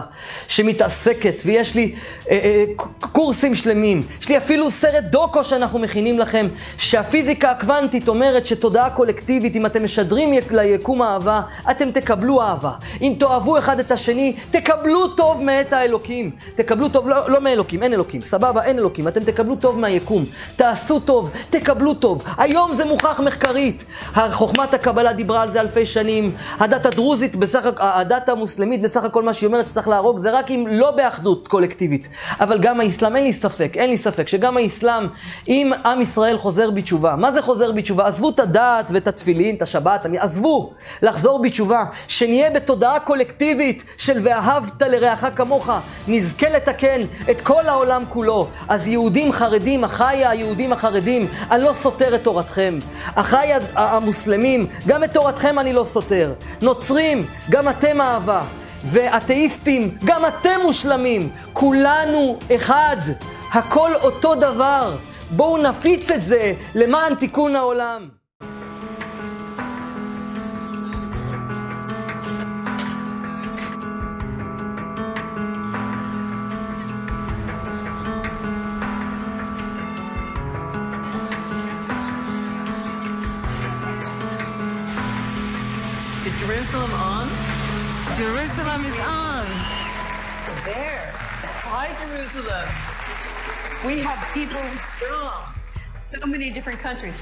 שמתעסקת, 0.49 1.35
ויש 1.45 1.75
לי 1.75 1.95
אה, 2.31 2.41
אה, 2.45 2.65
קורסים 3.01 3.55
שלמים, 3.55 4.03
יש 4.21 4.29
לי 4.29 4.39
אפילו 4.39 4.71
סרט 4.71 5.05
דוקו 5.05 5.45
שאנחנו 5.45 5.79
מכינים 5.79 6.19
לכם, 6.19 6.49
שהפיזיקה 6.79 7.51
הקוונטית 7.51 8.09
אומרת 8.09 8.47
שתודעה 8.47 8.91
קולקטיבית, 8.91 9.57
אם 9.57 9.67
אתם 9.67 9.85
משדרים 9.85 10.33
ליקום 10.51 11.03
אהבה, 11.03 11.41
אתם 11.71 11.91
תקבלו 11.91 12.43
אהבה. 12.43 12.73
אם 13.03 13.17
תאהבו 13.19 13.59
אחד 13.59 13.81
את 13.81 13.93
השני, 13.93 14.37
תקבלו 14.51 15.09
טוב 15.09 15.43
מאת 15.43 15.73
האלוקים. 15.73 16.31
תקבלו 16.55 16.89
טוב, 16.89 17.09
לא, 17.09 17.31
לא 17.31 17.41
מאלוקים, 17.41 17.83
אין 17.83 17.93
אלוקים, 17.93 18.23
סבבה, 18.23 18.65
אין 18.65 18.79
אלוקים, 18.79 19.09
אתם 19.09 19.25
תקבלו 19.25 19.57
טוב 19.57 19.79
מהיקום. 19.79 20.25
תעשו 20.57 21.01
טוב, 21.01 21.31
תקבלו 21.51 21.95
טוב. 21.95 22.25
היום 22.39 22.73
זה 22.73 22.85
מוכח 22.85 23.21
מחקרית. 23.25 23.85
חוכמת 24.31 24.75
הקבלה 24.75 25.13
דיברה 25.13 25.43
על 25.43 25.51
זה 25.51 25.61
אלפי 25.61 25.87
שנים. 25.87 26.35
הדת 26.61 26.87
הדרוזית, 26.87 27.37
בסך, 27.37 27.71
הדת 27.79 28.29
המוסלמית, 28.29 28.83
בסך 28.83 29.05
הכל 29.05 29.23
מה 29.23 29.33
שהיא 29.33 29.47
אומרת 29.47 29.69
שצריך 29.69 29.89
להרוג, 29.89 30.19
זה 30.19 30.39
רק 30.39 30.51
אם 30.51 30.67
לא 30.71 30.91
באחדות 30.91 31.49
קולקטיבית. 31.49 32.09
אבל 32.41 32.59
גם 32.59 32.81
האסלאם, 32.81 33.17
אין 33.17 33.25
לי 33.25 33.33
ספק, 33.33 33.73
אין 33.77 33.91
לי 33.91 33.99
ספק, 33.99 34.29
שגם 34.29 34.57
האסלאם, 34.57 35.07
אם 35.49 35.73
עם 35.85 36.01
ישראל 36.01 36.39
חוזר 36.39 36.71
בתשובה, 36.71 37.17
מה 37.17 37.33
זה 37.33 37.43
חוזר 37.43 37.73
בתשובה? 37.73 38.07
עזבו 38.07 38.29
את 38.29 38.41
הדת 38.41 38.91
ואת 38.95 39.07
התפילין, 39.09 39.57
את 39.57 39.63
השבת, 39.63 40.07
עזבו, 40.19 40.73
לחזור 41.03 41.43
בתשובה, 41.43 41.85
שנהיה 42.09 42.51
בתודעה 42.51 43.01
קולקטיבית 43.01 43.85
של 43.99 44.19
ואהבת 44.23 44.83
לרעך 44.83 45.25
כמוך, 45.37 45.71
נזכה 46.09 46.49
לתקן 46.49 47.01
את 47.31 47.41
כל 47.41 47.69
העולם 47.69 48.03
כולו. 48.09 48.49
אז 48.69 48.87
יהודים 48.87 49.33
חרדים, 49.33 49.85
אחיי 49.85 50.27
היהודים 50.27 50.73
החרדים, 50.73 51.27
אני 51.51 51.65
לא 51.65 51.73
סותר 51.73 52.15
את 52.15 52.25
תורתכם. 52.25 52.79
אחיי 53.15 53.53
המוסלמים, 53.75 54.67
גם 54.87 55.05
את 55.05 55.13
תורתכם 55.13 55.59
אני 55.59 55.73
לא 55.73 55.85
סותר. 55.85 56.35
נוצרים, 56.63 57.27
גם 57.51 57.69
אתם 57.69 58.01
אהבה. 58.01 58.43
ואתאיסטים, 58.85 59.99
גם 60.05 60.27
אתם 60.27 60.61
מושלמים. 60.63 61.31
כולנו 61.53 62.39
אחד. 62.55 62.97
הכל 63.53 63.91
אותו 63.95 64.35
דבר. 64.35 64.97
בואו 65.31 65.63
נפיץ 65.63 66.11
את 66.11 66.23
זה 66.23 66.55
למען 66.75 67.15
תיקון 67.15 67.57
העולם. 67.57 68.09
Jerusalem 88.74 88.84
is 88.86 89.00
on. 89.02 89.46
There. 90.66 91.06
Hi, 91.74 91.88
Jerusalem. 92.02 92.68
We 93.88 93.96
have 94.08 94.20
people 94.34 94.66
from 95.00 96.20
so 96.20 96.26
many 96.26 96.50
different 96.50 96.80
countries. 96.88 97.20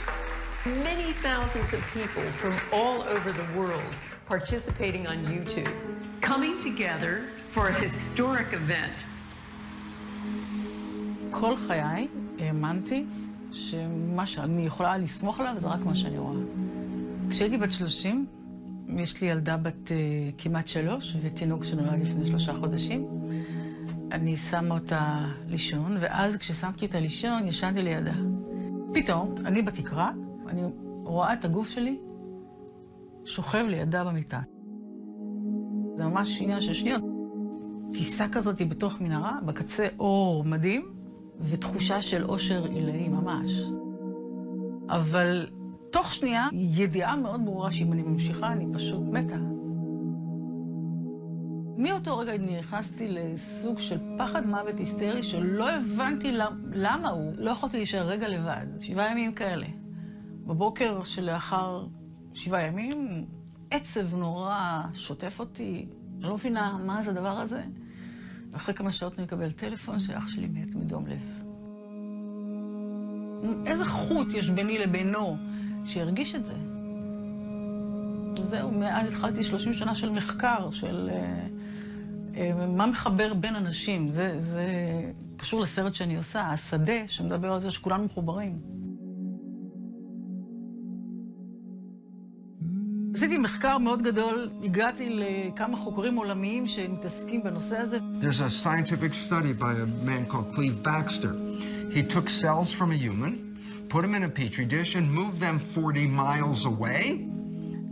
Many 0.90 1.10
thousands 1.28 1.70
of 1.74 1.82
people 1.98 2.24
from 2.42 2.56
all 2.72 2.98
over 3.16 3.30
the 3.42 3.48
world 3.60 3.92
participating 4.26 5.04
on 5.12 5.18
YouTube, 5.34 5.74
coming 6.22 6.54
together 6.68 7.14
for 7.50 7.64
a 7.68 7.74
historic 7.74 8.50
event. 8.54 9.06
כל 11.32 11.58
חיי 11.68 12.08
האמנתי 12.40 13.06
שמה 13.52 14.26
שאני 14.26 14.66
יכולה 14.66 14.98
לסמוך 14.98 15.40
עליו 15.40 15.54
זה 15.58 15.68
רק 15.68 15.86
מה 15.86 15.96
שאני 15.96 16.18
רואה. 16.18 16.40
כשהייתי 17.30 17.58
בת 17.58 17.72
30, 17.72 18.28
יש 18.99 19.21
לי 19.21 19.27
ילדה 19.29 19.57
בת 19.57 19.89
uh, 19.89 19.93
כמעט 20.39 20.67
שלוש 20.67 21.17
ותינוק 21.23 21.65
שנולד 21.65 22.01
לפני 22.01 22.25
שלושה 22.25 22.55
חודשים. 22.55 23.09
אני 24.13 24.37
שמה 24.37 24.75
אותה 24.75 25.29
לישון, 25.49 25.97
ואז 26.01 26.37
כששמתי 26.37 26.87
אותה 26.87 27.01
לישון, 27.01 27.49
ישנתי 27.49 27.83
לידה. 27.83 28.15
פתאום, 28.95 29.35
אני 29.45 29.63
בתקרה, 29.63 30.11
אני 30.49 30.63
רואה 31.05 31.33
את 31.33 31.45
הגוף 31.45 31.71
שלי 31.71 31.99
שוכב 33.25 33.65
לידה 33.69 34.05
במיטה. 34.05 34.41
זה 35.95 36.05
ממש 36.05 36.43
עניין 36.43 36.61
של 36.61 36.73
שניות. 36.73 37.03
טיסה 37.93 38.29
כזאת 38.29 38.63
בתוך 38.63 39.01
מנהרה, 39.01 39.39
בקצה 39.47 39.87
אור 39.99 40.45
מדהים, 40.45 40.93
ותחושה 41.41 42.03
של 42.03 42.25
אושר 42.25 42.65
עילאי 42.65 43.09
ממש. 43.09 43.63
אבל 44.89 45.47
תוך 45.93 46.13
שנייה, 46.13 46.49
ידיעה 46.53 47.17
מאוד 47.17 47.45
ברורה 47.45 47.73
שאם 47.73 47.93
אני 47.93 48.03
ממשיכה, 48.03 48.53
אני 48.53 48.67
פשוט 48.75 49.03
מתה. 49.13 49.37
מאותו 51.77 52.19
רגע 52.19 52.33
נכנסתי 52.39 53.09
לסוג 53.09 53.81
של 53.81 53.99
פחד 54.19 54.47
מוות 54.47 54.79
היסטרי 54.79 55.23
שלא 55.23 55.71
הבנתי 55.71 56.33
למה 56.73 57.09
הוא. 57.09 57.33
לא 57.37 57.51
יכולתי 57.51 57.77
להישאר 57.77 58.07
רגע 58.07 58.29
לבד. 58.29 58.67
שבעה 58.81 59.11
ימים 59.11 59.33
כאלה. 59.33 59.67
בבוקר 60.47 61.03
שלאחר 61.03 61.87
שבעה 62.35 62.63
ימים, 62.63 63.27
עצב 63.71 64.15
נורא 64.15 64.83
שוטף 64.95 65.41
אותי. 65.41 65.87
אני 66.17 66.23
לא 66.29 66.35
מבינה 66.35 66.79
מה 66.87 67.03
זה 67.03 67.11
הדבר 67.11 67.39
הזה. 67.39 67.63
ואחרי 68.51 68.75
כמה 68.75 68.91
שעות 68.91 69.19
אני 69.19 69.25
מקבל 69.25 69.51
טלפון 69.51 69.99
שאח 69.99 70.29
שלי 70.29 70.49
מת 70.49 70.75
מדום 70.75 71.07
לב. 71.07 71.43
איזה 73.67 73.85
חוט 73.85 74.35
יש 74.35 74.51
ביני 74.51 74.79
לבינו 74.79 75.37
שהרגיש 75.85 76.35
את 76.35 76.47
זה? 76.47 76.55
וזהו, 78.39 78.71
מאז 78.71 79.09
התחלתי 79.09 79.43
30 79.43 79.73
שנה 79.73 79.95
של 79.95 80.11
מחקר, 80.11 80.71
של 80.71 81.11
uh, 81.13 82.35
uh, 82.35 82.39
מה 82.69 82.87
מחבר 82.87 83.35
בין 83.35 83.57
אנשים. 83.57 84.09
זה, 84.09 84.35
זה 84.39 84.67
קשור 85.37 85.61
לסרט 85.61 85.95
שאני 85.95 86.17
עושה, 86.17 86.41
השדה, 86.41 87.09
שמדבר 87.09 87.53
על 87.53 87.61
זה 87.61 87.71
שכולנו 87.71 88.05
מחוברים. 88.05 88.59
עשיתי 93.15 93.39
מחקר 93.39 93.79
מאוד 93.79 94.03
גדול, 94.03 94.51
הגעתי 94.65 95.09
לכמה 95.11 95.77
חוקרים 95.77 96.17
עולמיים 96.17 96.69
שמתעסקים 96.69 97.43
בנושא 97.43 97.79
הזה. 97.79 97.99
There's 98.21 98.41
a 98.41 98.51
scientific 98.51 99.15
study 99.15 99.53
by 99.53 99.73
a 99.73 100.07
man 100.07 100.27
called 100.33 100.55
Cleve 100.55 100.83
Baxter. 100.83 101.33
He 101.93 102.03
took 102.03 102.29
cells 102.29 102.73
from 102.73 102.91
a 102.91 102.97
human, 102.97 103.52
put 103.93 104.01
them 104.01 104.15
in 104.15 104.23
a 104.23 104.29
petri 104.29 104.65
dish, 104.65 104.95
and 104.95 105.13
move 105.13 105.39
them 105.39 105.59
40 105.59 106.07
miles 106.07 106.65
away. 106.65 107.29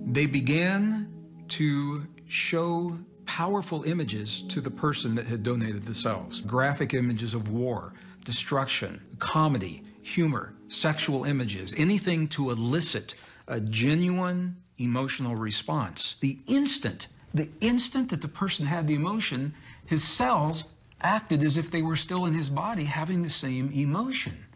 They 0.06 0.24
began 0.24 1.12
to 1.48 2.06
show 2.26 2.96
powerful 3.26 3.82
images 3.82 4.40
to 4.48 4.62
the 4.62 4.70
person 4.70 5.14
that 5.16 5.26
had 5.26 5.42
donated 5.42 5.84
the 5.84 5.92
cells. 5.92 6.40
Graphic 6.40 6.94
images 6.94 7.34
of 7.34 7.50
war, 7.50 7.92
destruction, 8.24 8.98
comedy, 9.18 9.82
humor, 10.00 10.54
sexual 10.68 11.24
images, 11.24 11.74
anything 11.76 12.28
to 12.28 12.48
elicit 12.48 13.14
a 13.46 13.60
genuine 13.60 14.56
emotional 14.78 15.36
response. 15.36 16.16
The 16.20 16.38
instant, 16.46 17.08
the 17.34 17.50
instant 17.60 18.08
that 18.08 18.22
the 18.22 18.28
person 18.28 18.64
had 18.64 18.86
the 18.86 18.94
emotion, 18.94 19.52
his 19.84 20.02
cells 20.02 20.64
acted 21.02 21.42
as 21.42 21.58
if 21.58 21.70
they 21.70 21.82
were 21.82 21.96
still 21.96 22.24
in 22.24 22.32
his 22.32 22.48
body 22.48 22.84
having 22.84 23.20
the 23.20 23.28
same 23.28 23.70
emotion. 23.72 24.46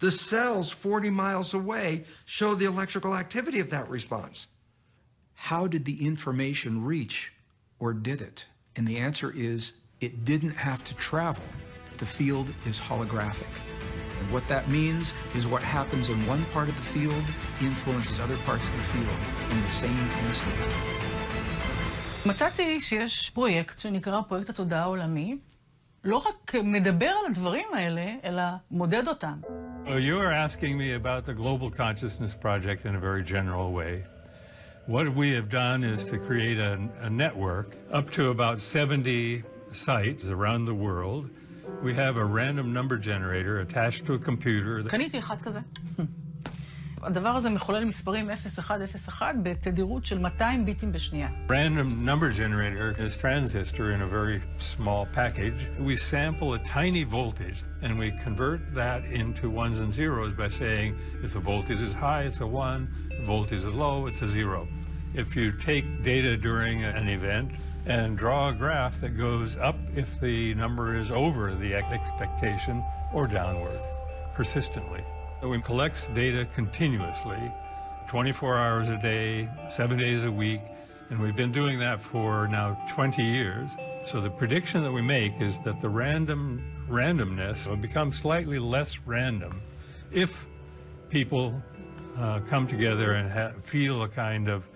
The 0.00 0.10
cells 0.10 0.70
40 0.70 1.10
miles 1.10 1.54
away 1.54 2.04
show 2.24 2.54
the 2.54 2.66
electrical 2.66 3.14
activity 3.14 3.60
of 3.60 3.70
that 3.70 3.88
response. 3.88 4.48
How 5.34 5.66
did 5.66 5.84
the 5.84 6.06
information 6.06 6.84
reach, 6.84 7.32
or 7.78 7.92
did 7.92 8.20
it? 8.22 8.46
And 8.76 8.86
the 8.86 8.98
answer 8.98 9.32
is 9.34 9.72
it 10.00 10.24
didn't 10.24 10.56
have 10.56 10.82
to 10.84 10.94
travel. 10.96 11.44
The 11.98 12.06
field 12.06 12.48
is 12.66 12.78
holographic. 12.78 13.52
And 14.20 14.32
what 14.32 14.46
that 14.48 14.68
means 14.68 15.12
is 15.34 15.46
what 15.46 15.62
happens 15.62 16.08
in 16.08 16.26
one 16.26 16.44
part 16.54 16.68
of 16.68 16.76
the 16.76 16.82
field 16.82 17.26
influences 17.60 18.20
other 18.20 18.38
parts 18.48 18.68
of 18.70 18.76
the 18.76 18.82
field 18.82 19.20
in 19.52 19.60
the 19.62 19.74
same 19.82 20.10
instant. 20.26 20.68
מצאתי 22.26 22.80
שיש 22.80 23.30
פרויקט 23.30 23.78
שנקרא 23.78 24.20
פרויקט 24.28 24.48
התודעה 24.48 24.82
העולמי, 24.82 25.38
לא 26.04 26.16
רק 26.16 26.54
מדבר 26.64 27.06
על 27.06 27.26
הדברים 27.30 27.66
האלה, 27.74 28.06
אלא 28.24 28.42
מודד 28.70 29.08
אותם. 29.08 29.40
Well, 29.89 29.99
You 29.99 30.19
are 30.19 30.31
asking 30.31 30.77
me 30.77 30.93
about 30.93 31.25
the 31.25 31.33
Global 31.33 31.71
Consciousness 31.71 32.35
Project 32.35 32.85
in 32.85 32.93
a 32.93 32.99
very 32.99 33.23
general 33.23 33.71
way. 33.71 34.03
What 34.85 35.11
we 35.15 35.31
have 35.31 35.49
done 35.49 35.83
is 35.83 36.05
to 36.05 36.19
create 36.19 36.59
a, 36.59 36.79
a 36.99 37.09
network 37.09 37.75
up 37.91 38.11
to 38.11 38.29
about 38.29 38.61
70 38.61 39.41
sites 39.73 40.25
around 40.25 40.65
the 40.65 40.75
world. 40.75 41.31
We 41.81 41.95
have 41.95 42.17
a 42.17 42.23
random 42.23 42.71
number 42.71 42.99
generator 42.99 43.61
attached 43.61 44.05
to 44.05 44.13
a 44.13 44.19
computer. 44.19 44.83
הדבר 47.04 47.28
הזה 47.28 47.50
מחולל 47.50 47.84
מספרים 47.84 48.30
0-1-0-1 49.10 49.22
בתדירות 49.42 50.06
של 50.06 50.18
200 50.18 50.64
ביטים 50.64 50.92
בשנייה. 50.92 51.28
Random 51.48 52.04
number 52.04 52.30
generator 52.30 52.94
is 52.98 53.16
transistor 53.16 53.92
in 53.92 54.00
a 54.00 54.06
very 54.06 54.40
small 54.58 55.06
package. 55.12 55.60
We 55.78 55.96
sample 55.96 56.54
a 56.54 56.58
tiny 56.58 57.04
voltage 57.04 57.60
and 57.82 57.98
we 57.98 58.08
convert 58.26 58.60
that 58.74 59.04
into 59.20 59.50
ones 59.50 59.78
and 59.80 59.92
zeros 59.92 60.32
by 60.32 60.48
saying 60.48 60.88
if 61.22 61.30
the 61.36 61.44
voltage 61.50 61.82
is 61.88 61.94
high, 61.94 62.22
it's 62.28 62.40
a 62.40 62.50
one, 62.68 62.80
the 63.18 63.26
voltage 63.34 63.64
is 63.70 63.74
low, 63.84 63.96
it's 64.08 64.22
a 64.22 64.28
zero. 64.38 64.60
If 65.22 65.28
you 65.36 65.46
take 65.70 65.86
data 66.12 66.32
during 66.48 66.76
an 66.84 67.08
event 67.18 67.48
and 67.86 68.16
draw 68.16 68.42
a 68.48 68.54
graph 68.62 69.00
that 69.02 69.12
goes 69.26 69.50
up 69.68 69.78
if 70.02 70.08
the 70.20 70.54
number 70.54 70.86
is 71.02 71.10
over 71.10 71.54
the 71.54 71.72
expectation 71.74 72.76
or 73.12 73.26
downward 73.26 73.80
persistently. 74.34 75.04
We 75.41 75.61
collect 75.61 76.13
data 76.13 76.45
continuously, 76.53 77.51
24 78.09 78.57
hours 78.57 78.89
a 78.89 78.97
day, 78.97 79.49
seven 79.69 79.97
days 79.97 80.25
a 80.25 80.31
week, 80.31 80.59
and 81.09 81.19
we've 81.19 81.35
been 81.35 81.53
doing 81.53 81.79
that 81.79 82.01
for 82.01 82.47
now 82.49 82.77
20 82.89 83.23
years. 83.23 83.71
So 84.03 84.19
the 84.19 84.29
prediction 84.29 84.83
that 84.83 84.91
we 84.91 85.01
make 85.01 85.39
is 85.39 85.57
that 85.59 85.81
the 85.81 85.87
random 85.87 86.61
randomness 86.89 87.67
will 87.67 87.77
become 87.77 88.11
slightly 88.11 88.59
less 88.59 88.99
random 89.05 89.61
if 90.11 90.45
people 91.09 91.61
uh, 92.17 92.41
come 92.41 92.67
together 92.67 93.13
and 93.13 93.63
feel 93.63 94.03
a 94.03 94.09
kind 94.09 94.49
of 94.49 94.67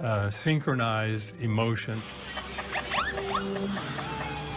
uh, 0.00 0.28
synchronized 0.28 1.32
emotion. 1.40 2.02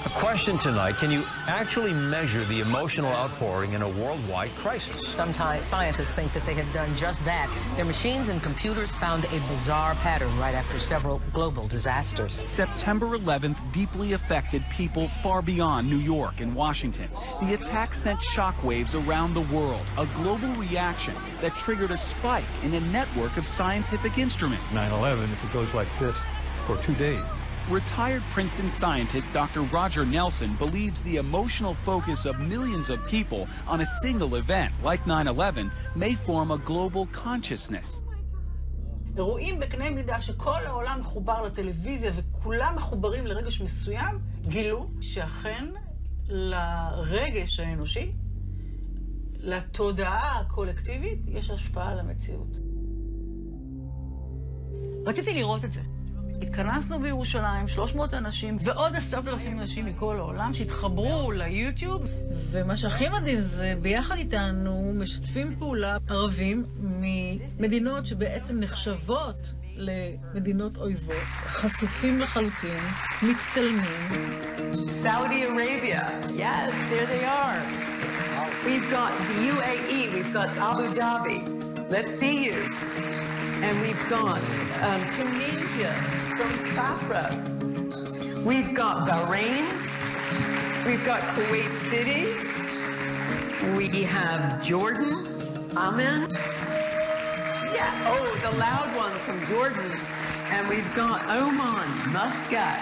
A 0.06 0.10
question 0.10 0.58
tonight 0.58 0.98
Can 0.98 1.10
you 1.10 1.24
actually 1.48 1.94
measure 1.94 2.44
the 2.44 2.60
emotional 2.60 3.10
outpouring 3.10 3.72
in 3.72 3.84
a 3.84 3.88
worldwide 3.88 4.54
crisis? 4.58 5.08
Sometimes 5.08 5.64
scientists 5.64 6.12
think 6.12 6.34
that 6.34 6.44
they 6.44 6.54
have 6.56 6.70
done 6.74 6.94
just 6.94 7.24
that. 7.24 7.50
Their 7.78 7.86
machines 7.86 8.28
and 8.28 8.44
computers 8.44 8.94
found 8.94 9.24
a 9.24 9.40
bizarre 9.48 9.96
pattern 9.96 10.38
right 10.38 10.56
after 10.56 10.78
several 10.78 11.22
global 11.32 11.70
disasters. 11.70 12.34
September 12.34 13.18
11th 13.18 13.60
deeply 13.72 14.12
affected 14.12 14.66
people 14.70 15.08
far 15.08 15.42
beyond 15.42 15.90
New 15.90 16.00
York 16.00 16.42
and 16.42 16.54
Washington. 16.54 17.10
The 17.40 17.54
attack 17.54 17.94
sent 17.94 18.20
shockwaves 18.20 19.02
around 19.08 19.34
the 19.34 19.42
world, 19.56 19.90
a 19.98 20.06
global 20.08 20.54
reaction 20.56 21.16
that 21.40 21.56
triggered 21.56 21.92
a 21.92 21.98
spike 21.98 22.44
in 22.62 22.74
a 22.74 22.80
network 22.82 23.38
of 23.38 23.48
scientific 23.48 24.18
instruments. 24.18 24.74
9 24.74 24.92
11, 24.92 25.32
if 25.32 25.44
it 25.46 25.54
goes 25.54 25.74
like 25.74 25.88
this 25.98 26.26
for 26.68 26.76
two 26.82 26.96
days. 26.96 27.24
Retired 27.70 28.24
Princeton 28.30 28.68
scientist 28.68 29.32
Dr. 29.32 29.62
Roger 29.62 30.06
Nelson 30.06 30.54
believes 30.56 31.02
the 31.02 31.16
emotional 31.16 31.74
focus 31.74 32.26
of 32.26 32.38
millions 32.38 32.90
of 32.90 33.08
people 33.08 33.48
on 33.66 33.80
a 33.80 33.86
single 34.02 34.36
event 34.36 34.74
like 34.84 35.08
9 35.08 35.28
11 35.28 35.72
may 35.96 36.14
form 36.14 36.52
a 36.52 36.58
global 36.58 37.06
consciousness. 37.14 38.04
אירועים 39.18 39.60
בקנה 39.60 39.90
מידה 39.90 40.22
שכל 40.22 40.66
העולם 40.66 41.00
מחובר 41.00 41.42
לטלוויזיה 41.42 42.12
וכולם 42.16 42.74
מחוברים 42.76 43.28
לרגש 43.28 43.62
מסוים, 43.62 44.20
גילו 44.42 44.90
שאכן 45.02 45.66
לרגש 46.28 47.60
האנושי, 47.60 48.12
לתודעה 49.34 50.40
הקולקטיבית, 50.40 51.20
יש 51.28 51.50
השפעה 51.50 51.92
על 51.92 52.00
המציאות. 52.00 52.60
רציתי 55.06 55.34
לראות 55.34 55.66
את 55.66 55.74
זה. 55.74 55.82
התכנסנו 56.44 57.00
בירושלים, 57.00 57.68
300 57.68 58.14
אנשים 58.14 58.58
ועוד 58.62 58.96
10,000 58.96 59.60
אנשים 59.60 59.86
מכל 59.86 60.18
העולם 60.20 60.54
שהתחברו 60.54 61.32
ליוטיוב, 61.32 62.06
ומה 62.52 62.78
שהכי 62.78 63.10
מדהים 63.10 63.42
זה 63.42 63.74
ביחד 63.82 64.18
איתנו 64.18 64.94
משתפים 64.96 65.56
פעולה 65.60 65.98
ערבים 66.08 66.66
ממדינות 66.80 68.06
שבעצם 68.06 68.60
נחשבות 68.60 69.54
למדינות 69.76 70.78
אויבות, 70.78 71.24
חשופים 71.46 72.20
לחלוטין, 72.20 72.80
מצטלמים. 73.24 74.10
Saudi 75.04 75.44
Arabia, 75.44 76.04
yes, 76.44 76.72
there 76.90 77.08
they 77.14 77.26
are. 77.42 77.62
We've 78.66 78.90
got 78.98 79.12
the 79.28 79.36
UAE, 79.52 80.00
we've 80.14 80.34
got 80.34 80.50
Abu 80.70 80.86
Dhabi. 81.00 81.40
Let's 81.96 82.14
see 82.20 82.46
you. 82.46 82.58
And 83.66 83.74
we've 83.84 84.06
got 84.10 84.44
um, 84.88 85.02
Tunisia 85.16 86.23
from 86.36 86.52
Cyprus. 86.74 87.54
We've 88.46 88.74
got 88.74 89.08
Bahrain. 89.08 89.64
We've 90.86 91.06
got 91.06 91.22
Kuwait 91.22 91.70
City. 91.90 92.34
We 93.78 94.04
have 94.04 94.62
Jordan, 94.64 95.12
Amen. 95.78 96.28
Yeah, 97.74 97.90
oh, 98.06 98.40
the 98.42 98.58
loud 98.58 98.96
ones 98.96 99.18
from 99.24 99.46
Jordan. 99.46 99.92
And 100.52 100.68
we've 100.68 100.96
got 100.96 101.28
Oman, 101.30 101.90
Muscat. 102.12 102.80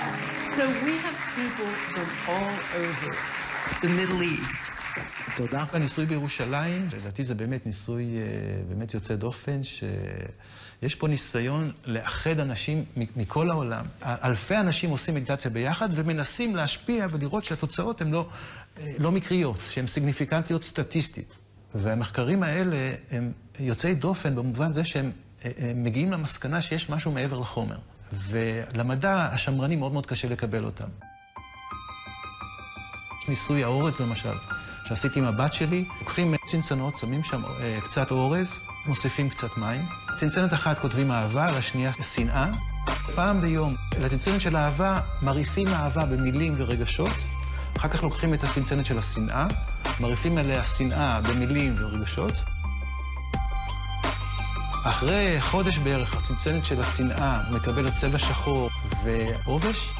So 0.56 0.68
we 0.84 0.98
have 0.98 1.18
people 1.36 1.72
from 1.94 2.08
all 2.28 2.52
over 2.82 3.16
the 3.82 3.90
Middle 3.90 4.24
East. 4.24 4.72
תודה. 5.36 5.66
הניסוי 5.74 6.06
בירושלים, 6.06 6.88
לדעתי 6.94 7.24
זה 7.24 7.36
באמת 7.36 7.66
ניסוי 7.66 8.04
אה, 8.18 8.22
באמת 8.70 8.94
יוצא 8.94 9.16
דופן, 9.16 9.62
שיש 9.64 10.96
פה 10.96 11.08
ניסיון 11.08 11.72
לאחד 11.86 12.40
אנשים 12.40 12.86
מכל 12.98 13.52
העולם. 13.52 13.86
אלפי 14.04 14.58
אנשים 14.58 14.90
עושים 14.90 15.16
מדיטציה 15.16 15.52
ביחד 15.52 15.90
ומנסים 15.94 16.56
להשפיע 16.56 17.08
ולראות 17.10 17.44
שהתוצאות 17.44 18.02
הן 18.02 18.12
לא, 18.12 18.28
אה, 18.78 18.94
לא 19.00 19.12
מקריות, 19.12 19.60
שהן 19.70 19.88
סיגניפיקנטיות 19.88 20.64
סטטיסטית. 20.64 21.38
והמחקרים 21.76 22.44
האלה 22.44 22.94
הם 23.12 23.32
יוצאי 23.60 23.96
דופן 23.96 24.36
במובן 24.36 24.74
זה 24.74 24.86
שהם 24.86 25.12
אה, 25.46 25.52
מגיעים 25.76 26.12
למסקנה 26.12 26.62
שיש 26.62 26.90
משהו 26.90 27.12
מעבר 27.12 27.40
לחומר. 27.40 27.78
ולמדע 28.14 29.30
השמרני 29.32 29.76
מאוד 29.76 29.92
מאוד 29.92 30.06
קשה 30.06 30.30
לקבל 30.30 30.66
אותם. 30.66 30.88
ניסוי 33.28 33.64
האורז 33.64 34.00
למשל. 34.00 34.34
שעשיתי 34.86 35.20
עם 35.20 35.26
הבת 35.26 35.54
שלי, 35.54 35.86
לוקחים 36.00 36.36
צנצנות, 36.46 36.98
שמים 36.98 37.24
שם 37.24 37.42
אה, 37.46 37.80
קצת 37.84 38.12
אורז, 38.12 38.60
מוסיפים 38.86 39.30
קצת 39.30 39.58
מים. 39.58 39.86
צנצנת 40.16 40.54
אחת 40.54 40.80
כותבים 40.80 41.12
אהבה, 41.12 41.46
לשנייה 41.58 41.92
שנאה. 42.16 42.50
פעם 43.16 43.42
ביום, 43.42 43.76
לצנצנת 44.00 44.42
של 44.42 44.58
אהבה 44.58 44.98
מרעיפים 45.22 45.68
אהבה 45.68 46.06
במילים 46.06 46.54
ורגשות. 46.58 47.24
אחר 47.78 47.90
כך 47.90 48.04
לוקחים 48.04 48.34
את 48.34 48.44
הצנצנת 48.44 48.86
של 48.86 48.98
השנאה, 48.98 49.48
מרעיפים 50.00 50.38
עליה 50.38 50.64
שנאה 50.64 51.22
במילים 51.22 51.76
ורגשות. 51.78 52.34
אחרי 54.84 55.42
חודש 55.42 55.78
בערך, 55.78 56.16
הצנצנת 56.18 56.66
של 56.66 56.80
השנאה 56.80 57.42
מקבלת 57.52 57.94
צבע 57.94 58.20
שחור 58.20 58.70
ועובש. 59.04 59.94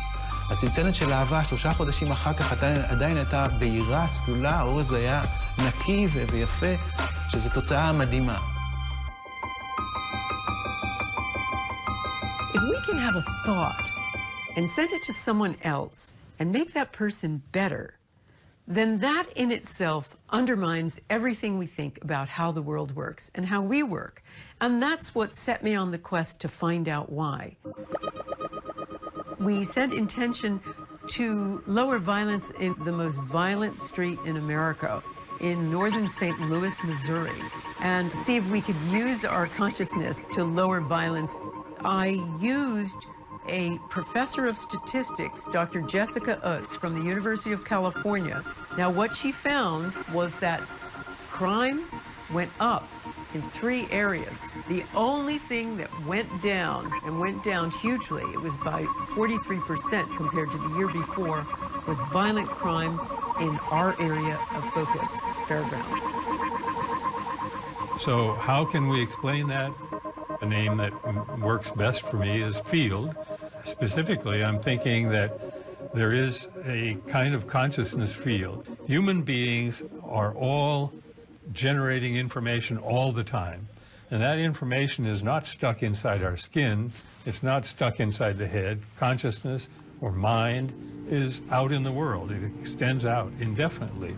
הצנצנת 0.51 0.95
של 0.95 1.13
אהבה, 1.13 1.45
שלושה 1.45 1.73
חודשים 1.73 2.13
אחר 2.13 2.33
כך 2.33 2.53
עדיין, 2.53 2.83
עדיין 2.85 3.17
הייתה 3.17 3.45
בהירה, 3.59 4.07
צלולה, 4.11 4.59
האורז 4.59 4.93
היה 4.93 5.23
נקי 5.67 6.07
ויפה, 6.07 6.75
שזו 7.29 7.51
תוצאה 7.55 7.93
מדהימה. 7.93 8.39
If 12.55 12.63
we 12.63 12.79
can 12.87 12.99
have 12.99 13.17
a 13.17 13.25
thought 13.45 13.87
and 14.57 14.69
send 14.69 14.93
it 14.93 15.03
to 15.03 15.13
someone 15.13 15.57
else 15.63 16.15
and 16.39 16.53
make 16.53 16.73
that 16.73 16.93
person 16.93 17.43
better, 17.53 17.97
then 18.67 18.99
that 18.99 19.27
in 19.37 19.53
itself 19.53 20.17
undermines 20.31 21.01
everything 21.09 21.57
we 21.57 21.67
think 21.67 21.99
about 22.03 22.29
how 22.29 22.51
the 22.51 22.63
world 22.63 22.97
works 22.97 23.31
and 23.35 23.47
how 23.47 23.63
we 23.63 23.83
work. 23.83 24.23
And 24.61 24.83
that's 24.83 25.15
what 25.15 25.35
set 25.35 25.63
me 25.63 25.75
on 25.77 25.93
the 25.93 25.99
quest 25.99 26.41
to 26.41 26.49
find 26.49 26.89
out 26.89 27.13
why. 27.13 27.57
We 29.42 29.64
set 29.64 29.92
intention 29.92 30.62
to 31.08 31.64
lower 31.66 31.98
violence 31.98 32.52
in 32.52 32.76
the 32.84 32.92
most 32.92 33.20
violent 33.22 33.80
street 33.80 34.20
in 34.24 34.38
America, 34.38 35.02
in 35.40 35.72
northern 35.72 36.06
St. 36.06 36.40
Louis, 36.42 36.78
Missouri, 36.84 37.42
and 37.80 38.16
see 38.16 38.36
if 38.36 38.48
we 38.52 38.62
could 38.62 38.80
use 38.84 39.26
our 39.26 39.48
consciousness 39.48 40.26
to 40.34 40.44
lower 40.44 40.80
violence. 40.80 41.36
I 41.84 42.24
used 42.40 43.08
a 43.50 43.80
professor 43.90 44.46
of 44.46 44.60
statistics, 44.60 45.48
Dr. 45.52 45.82
Jessica 45.82 46.40
Utz 46.44 46.78
from 46.78 46.94
the 46.94 47.02
University 47.02 47.52
of 47.52 47.66
California. 47.66 48.46
Now, 48.78 48.92
what 48.92 49.16
she 49.16 49.32
found 49.32 49.96
was 50.14 50.36
that 50.38 50.62
crime 51.30 51.86
went 52.32 52.52
up 52.60 52.88
in 53.34 53.42
three 53.42 53.88
areas. 53.92 54.48
The 54.68 54.84
only 54.94 55.38
thing 55.38 55.78
that 55.78 56.06
went 56.06 56.42
down 56.42 56.92
and 57.06 57.20
went 57.20 57.44
down 57.44 57.72
hugely, 57.72 58.24
it 58.24 58.42
was 58.42 58.56
by 58.58 58.84
43% 58.84 60.18
compared 60.18 60.52
to 60.52 60.58
the 60.58 60.76
year 60.78 60.88
before, 60.88 61.48
was 61.88 62.00
violent 62.12 62.50
crime 62.50 63.00
in 63.40 63.58
our 63.70 64.00
area 64.02 64.40
of 64.54 64.66
focus, 64.74 65.12
Fairground. 65.48 66.20
So, 68.00 68.34
how 68.34 68.66
can 68.66 68.88
we 68.88 69.02
explain 69.02 69.48
that? 69.48 69.74
The 70.40 70.48
name 70.48 70.78
that 70.78 71.40
works 71.40 71.70
best 71.70 72.02
for 72.02 72.18
me 72.18 72.42
is 72.42 72.60
field. 72.60 73.16
Specifically, 73.64 74.44
I'm 74.44 74.60
thinking 74.60 75.10
that 75.10 75.94
there 75.94 76.14
is 76.14 76.48
a 76.66 76.98
kind 77.08 77.36
of 77.36 77.48
consciousness 77.48 78.14
field. 78.14 78.66
Human 78.88 79.22
beings 79.22 79.84
are 80.04 80.34
all 80.34 80.94
generating 81.54 82.16
information 82.16 82.78
all 82.78 83.12
the 83.12 83.24
time. 83.24 83.68
And 84.10 84.22
that 84.22 84.40
information 84.40 85.06
is 85.06 85.24
not 85.24 85.48
stuck 85.48 85.82
inside 85.82 86.24
our 86.24 86.38
skin, 86.38 86.92
it's 87.26 87.42
not 87.42 87.66
stuck 87.66 88.00
inside 88.00 88.38
the 88.38 88.48
head. 88.48 88.82
Consciousness 88.98 89.68
or 90.02 90.12
mind 90.12 90.74
is 91.08 91.42
out 91.50 91.72
in 91.72 91.84
the 91.84 91.92
world, 91.92 92.32
it 92.32 92.44
extends 92.60 93.06
out 93.06 93.32
indefinitely. 93.40 94.16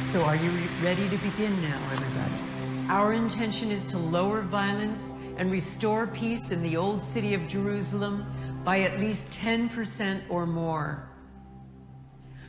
So 0.00 0.22
are 0.22 0.36
you 0.36 0.50
ready 0.82 1.08
to 1.08 1.16
begin 1.16 1.62
now, 1.62 1.80
everybody? 1.90 2.88
Our 2.90 3.14
intention 3.14 3.70
is 3.70 3.86
to 3.86 3.98
lower 3.98 4.42
violence 4.42 5.14
and 5.38 5.50
restore 5.50 6.06
peace 6.06 6.50
in 6.50 6.62
the 6.62 6.76
old 6.76 7.00
city 7.00 7.32
of 7.32 7.48
Jerusalem 7.48 8.26
by 8.64 8.80
at 8.80 8.98
least 9.00 9.30
10% 9.30 10.22
or 10.28 10.46
more. 10.46 11.08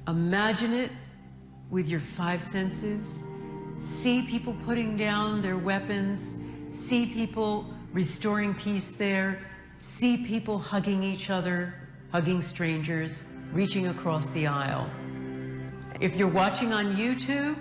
Imagine 0.07 0.73
it 0.73 0.91
with 1.69 1.89
your 1.89 1.99
five 1.99 2.43
senses. 2.43 3.25
See 3.77 4.21
people 4.23 4.55
putting 4.65 4.95
down 4.95 5.41
their 5.41 5.57
weapons. 5.57 6.37
See 6.71 7.05
people 7.05 7.65
restoring 7.91 8.53
peace 8.53 8.91
there. 8.91 9.39
See 9.77 10.25
people 10.25 10.59
hugging 10.59 11.03
each 11.03 11.29
other, 11.29 11.73
hugging 12.11 12.41
strangers, 12.41 13.25
reaching 13.51 13.87
across 13.87 14.27
the 14.31 14.47
aisle. 14.47 14.89
If 15.99 16.15
you're 16.15 16.27
watching 16.27 16.73
on 16.73 16.95
YouTube, 16.95 17.57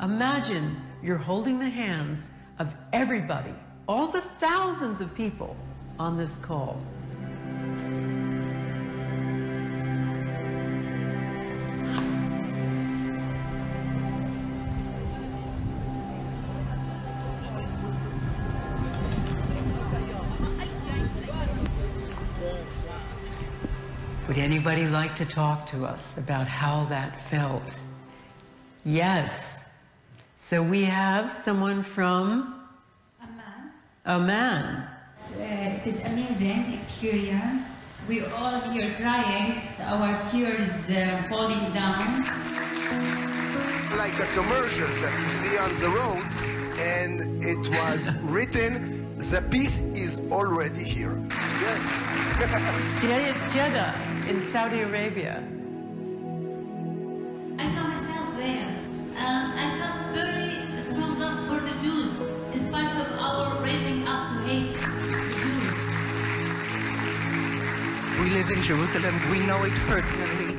imagine 0.00 0.80
you're 1.02 1.16
holding 1.16 1.58
the 1.58 1.68
hands 1.68 2.30
of 2.58 2.74
everybody, 2.92 3.54
all 3.88 4.08
the 4.08 4.20
thousands 4.20 5.00
of 5.00 5.14
people 5.14 5.56
on 5.98 6.16
this 6.16 6.36
call. 6.36 6.80
Anybody 24.48 24.86
like 24.86 25.14
to 25.14 25.26
talk 25.26 25.66
to 25.66 25.84
us 25.84 26.16
about 26.16 26.48
how 26.48 26.84
that 26.84 27.20
felt? 27.20 27.82
Yes. 28.82 29.62
So 30.38 30.62
we 30.62 30.84
have 30.84 31.30
someone 31.30 31.82
from 31.82 32.54
Oman. 34.06 34.64
Uh, 34.64 34.86
it 35.36 35.86
is 35.86 36.00
amazing 36.00 36.80
experience. 36.80 37.68
We 38.08 38.24
all 38.24 38.58
here 38.70 38.90
crying, 38.98 39.60
our 39.82 40.16
tears 40.28 40.88
uh, 40.88 41.26
falling 41.28 41.64
down. 41.74 42.24
Like 44.02 44.16
a 44.16 44.28
commercial 44.32 44.90
that 45.02 45.14
you 45.20 45.28
see 45.40 45.54
on 45.64 45.72
the 45.82 45.90
road, 46.00 46.24
and 46.96 47.42
it 47.42 47.62
was 47.78 48.14
written, 48.22 48.72
the 49.18 49.46
peace 49.50 49.78
is 49.94 50.26
already 50.32 50.84
here. 50.84 51.20
Yes. 51.60 51.82
Jeddah, 53.02 53.34
Jeddah 53.52 54.07
in 54.28 54.40
Saudi 54.42 54.80
Arabia. 54.80 55.42
I 57.58 57.66
saw 57.66 57.82
myself 57.88 58.36
there. 58.36 58.68
Um, 59.16 59.52
I 59.56 59.66
felt 59.78 59.96
very 60.12 60.82
strong 60.82 61.18
love 61.18 61.48
for 61.48 61.60
the 61.64 61.72
Jews, 61.80 62.08
in 62.52 62.58
spite 62.58 62.94
of 63.00 63.10
our 63.18 63.62
raising 63.62 64.06
up 64.06 64.28
to 64.28 64.34
hate 64.44 64.72
Jews. 64.72 65.78
We 68.20 68.28
live 68.36 68.50
in 68.50 68.62
Jerusalem. 68.62 69.14
We 69.30 69.40
know 69.46 69.64
it 69.64 69.72
personally. 69.86 70.54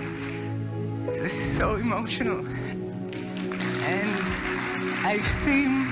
This 1.20 1.34
is 1.34 1.58
so 1.58 1.76
emotional. 1.76 2.40
And 3.86 4.26
I've 5.06 5.30
seen 5.46 5.86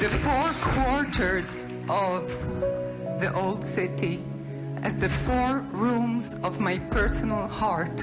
the 0.00 0.08
four 0.08 0.50
quarters 0.60 1.68
of 1.88 2.28
the 3.20 3.32
old 3.36 3.62
city 3.62 4.24
as 4.82 4.96
the 4.96 5.08
four 5.08 5.62
rooms 5.72 6.34
of 6.42 6.60
my 6.60 6.76
personal 6.94 7.46
heart. 7.60 8.02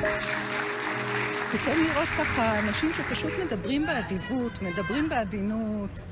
וכן 1.53 1.77
לראות 1.83 2.07
ככה 2.07 2.59
אנשים 2.59 2.89
שפשוט 2.97 3.31
מדברים 3.45 3.85
באדיבות, 3.85 4.61
מדברים 4.61 5.09
בעדינות, 5.09 6.03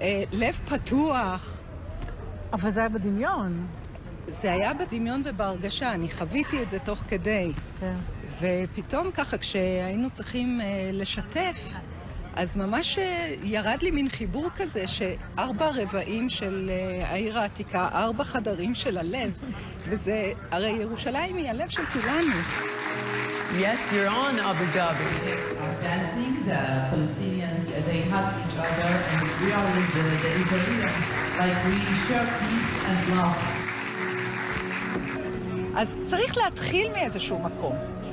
אה, 0.00 0.24
לב 0.32 0.60
פתוח. 0.64 1.60
אבל 2.52 2.70
זה 2.70 2.80
היה 2.80 2.88
בדמיון. 2.88 3.66
זה 4.26 4.52
היה 4.52 4.74
בדמיון 4.74 5.22
ובהרגשה, 5.24 5.92
אני 5.92 6.10
חוויתי 6.10 6.62
את 6.62 6.70
זה 6.70 6.78
תוך 6.78 7.04
כדי. 7.08 7.52
כן. 7.80 7.96
ופתאום 8.40 9.10
ככה, 9.10 9.38
כשהיינו 9.38 10.10
צריכים 10.10 10.60
אה, 10.60 10.90
לשתף, 10.92 11.68
אז 12.36 12.56
ממש 12.56 12.98
אה, 12.98 13.34
ירד 13.44 13.78
לי 13.82 13.90
מין 13.90 14.08
חיבור 14.08 14.48
כזה, 14.56 14.84
שארבע 14.88 15.70
רבעים 15.74 16.28
של 16.28 16.70
אה, 16.70 17.08
העיר 17.08 17.38
העתיקה, 17.38 17.88
ארבע 17.92 18.24
חדרים 18.24 18.74
של 18.74 18.98
הלב, 18.98 19.38
וזה, 19.88 20.32
הרי 20.50 20.70
ירושלים 20.70 21.36
היא 21.36 21.50
הלב 21.50 21.68
של 21.68 21.82
כולנו. 21.84 22.36
Yes, 23.60 23.80
you're 23.92 24.08
on 24.08 24.34
Abu 24.50 24.66
Dhabi. 24.74 25.08
are 25.64 25.76
dancing, 25.88 26.34
the 26.50 26.60
Palestinians, 26.90 27.66
uh, 27.70 27.88
they 27.88 28.00
hug 28.12 28.30
each 28.42 28.56
other, 28.66 28.92
and 29.14 29.26
we 29.42 29.48
are 29.58 29.68
with 29.76 29.90
the, 29.96 30.06
the 30.24 30.30
Israelis, 30.42 30.96
like 31.40 31.58
we 31.68 31.78
share 32.06 32.28
peace 32.40 32.72
and 32.90 33.00
love. 33.16 33.40
אז 35.76 35.96
צריך 36.04 36.36
להתחיל 36.36 36.92
מאיזשהו 36.92 37.38
מקום. 37.38 38.03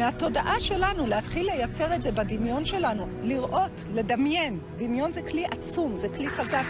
מהתודעה 0.00 0.60
שלנו, 0.60 1.06
להתחיל 1.06 1.46
לייצר 1.46 1.94
את 1.94 2.02
זה 2.02 2.12
בדמיון 2.12 2.64
שלנו, 2.64 3.06
לראות, 3.22 3.84
לדמיין. 3.94 4.58
דמיון 4.76 5.12
זה 5.12 5.22
כלי 5.22 5.44
עצום, 5.44 5.96
זה 5.96 6.08
כלי 6.08 6.28
חזק. 6.28 6.64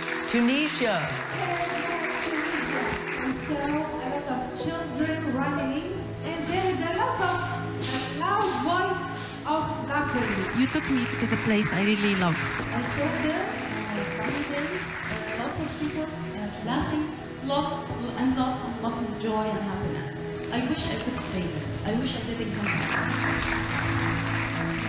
Uh, 9.51 9.59
laughter. 9.93 10.25
You 10.61 10.67
took 10.75 10.87
me 10.97 11.03
to 11.21 11.27
the 11.35 11.41
place 11.47 11.69
I 11.79 11.83
really 11.91 12.15
love. 12.25 12.39
I 12.79 12.83
saw 12.95 13.09
them, 13.27 13.45
uh, 13.61 14.25
uh, 14.25 15.41
lots 15.41 15.57
of 15.65 15.69
people 15.81 16.07
uh, 16.07 16.71
laughing, 16.71 17.07
lots 17.53 17.77
and 18.21 18.31
lots 18.41 18.61
and 18.67 18.75
lots 18.85 19.01
of 19.07 19.11
joy 19.27 19.45
and 19.55 19.63
happiness. 19.71 20.20
I 20.53 20.61
wish 20.71 20.85
I 20.95 20.97
could 21.03 21.19
stay 21.29 21.47
there. 21.55 21.69
I 21.89 21.93
wish 22.01 22.13
I 22.17 22.21
didn't 22.29 22.53
come 22.57 22.67
back. 22.67 23.61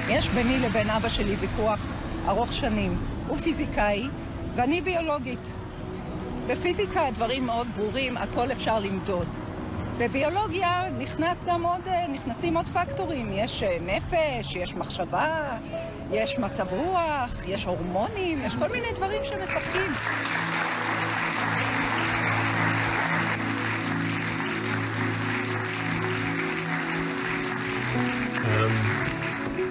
יש 0.09 0.29
ביני 0.29 0.59
לבין 0.59 0.89
אבא 0.89 1.09
שלי 1.09 1.35
ויכוח 1.35 1.79
ארוך 2.27 2.53
שנים. 2.53 2.97
הוא 3.27 3.37
פיזיקאי 3.37 4.07
ואני 4.55 4.81
ביולוגית. 4.81 5.53
בפיזיקה 6.47 7.07
הדברים 7.07 7.45
מאוד 7.45 7.67
ברורים, 7.75 8.17
הכל 8.17 8.51
אפשר 8.51 8.79
למדוד. 8.79 9.27
בביולוגיה 9.97 10.83
נכנס 10.97 11.43
גם 11.43 11.63
עוד, 11.63 11.87
אה, 11.87 12.07
נכנסים 12.07 12.57
עוד 12.57 12.67
פקטורים. 12.67 13.29
יש 13.33 13.63
אה, 13.63 13.77
נפש, 13.81 14.55
יש 14.55 14.75
מחשבה, 14.75 15.57
יש 16.11 16.39
מצב 16.39 16.73
רוח, 16.73 17.33
יש 17.47 17.65
הורמונים, 17.65 18.41
יש 18.41 18.55
כל 18.55 18.67
מיני 18.67 18.87
דברים 18.95 19.23
שמשחקים. 19.23 19.91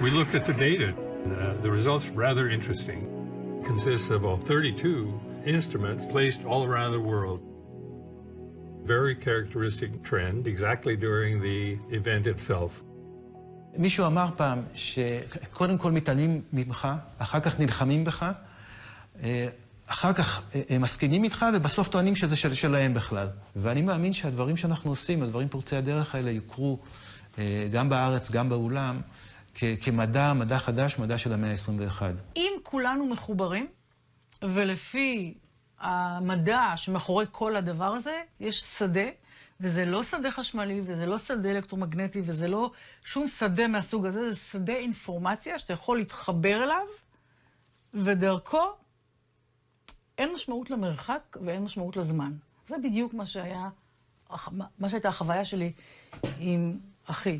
We 0.01 0.09
looked 0.09 0.33
at 0.33 0.45
the 0.45 0.53
data. 0.53 0.89
Uh, 0.93 1.61
the 1.61 1.69
results 1.69 2.07
rather 2.07 2.49
interesting. 2.49 3.01
Consists 3.63 4.09
of 4.09 4.25
uh, 4.25 4.35
32 4.37 5.19
instruments 5.45 6.07
placed 6.07 6.43
all 6.43 6.63
around 6.63 6.91
the 6.93 6.99
world. 6.99 7.39
Very 8.83 9.13
characteristic 9.13 9.91
trend, 10.03 10.47
exactly 10.47 10.95
during 10.95 11.39
the 11.41 11.77
event 11.91 12.25
itself. 12.27 12.71
מישהו 13.77 14.05
אמר 14.05 14.29
פעם 14.37 14.61
שקודם 14.73 15.77
כל 15.77 15.91
מתעלמים 15.91 16.41
ממך, 16.53 16.87
אחר 17.17 17.39
כך 17.39 17.59
נלחמים 17.59 18.03
בך, 18.03 18.25
אה, 19.23 19.47
אחר 19.87 20.13
כך 20.13 20.41
אה, 20.55 20.61
הם 20.69 20.81
מסכימים 20.81 21.23
איתך, 21.23 21.45
ובסוף 21.53 21.87
טוענים 21.87 22.15
שזה 22.15 22.35
של, 22.35 22.53
שלהם 22.53 22.93
בכלל. 22.93 23.27
ואני 23.55 23.81
מאמין 23.81 24.13
שהדברים 24.13 24.57
שאנחנו 24.57 24.89
עושים, 24.89 25.23
הדברים 25.23 25.47
פורצי 25.47 25.75
הדרך 25.75 26.15
האלה, 26.15 26.31
יוכרו 26.31 26.79
אה, 27.39 27.67
גם 27.71 27.89
בארץ, 27.89 28.31
גם 28.31 28.49
בעולם, 28.49 29.01
כמדע, 29.55 30.33
מדע 30.33 30.59
חדש, 30.59 30.99
מדע 30.99 31.17
של 31.17 31.33
המאה 31.33 31.51
ה-21. 31.51 32.01
אם 32.35 32.51
כולנו 32.63 33.05
מחוברים, 33.05 33.67
ולפי 34.41 35.33
המדע 35.79 36.73
שמאחורי 36.75 37.25
כל 37.31 37.55
הדבר 37.55 37.85
הזה, 37.85 38.21
יש 38.39 38.61
שדה, 38.61 39.09
וזה 39.59 39.85
לא 39.85 40.03
שדה 40.03 40.31
חשמלי, 40.31 40.81
וזה 40.83 41.05
לא 41.05 41.17
שדה 41.17 41.51
אלקטרומגנטי, 41.51 42.21
וזה 42.25 42.47
לא 42.47 42.71
שום 43.03 43.27
שדה 43.27 43.67
מהסוג 43.67 44.05
הזה, 44.05 44.29
זה 44.29 44.35
שדה 44.35 44.73
אינפורמציה 44.73 45.59
שאתה 45.59 45.73
יכול 45.73 45.97
להתחבר 45.97 46.63
אליו, 46.63 46.85
ודרכו 47.93 48.61
אין 50.17 50.33
משמעות 50.33 50.69
למרחק 50.71 51.37
ואין 51.45 51.63
משמעות 51.63 51.97
לזמן. 51.97 52.31
זה 52.67 52.75
בדיוק 52.83 53.13
מה 53.13 53.25
שהיה, 53.25 53.69
מה 54.79 54.89
שהייתה 54.89 55.09
החוויה 55.09 55.45
שלי 55.45 55.73
עם 56.39 56.77
אחי, 57.05 57.39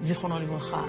זיכרונו 0.00 0.38
לברכה. 0.38 0.82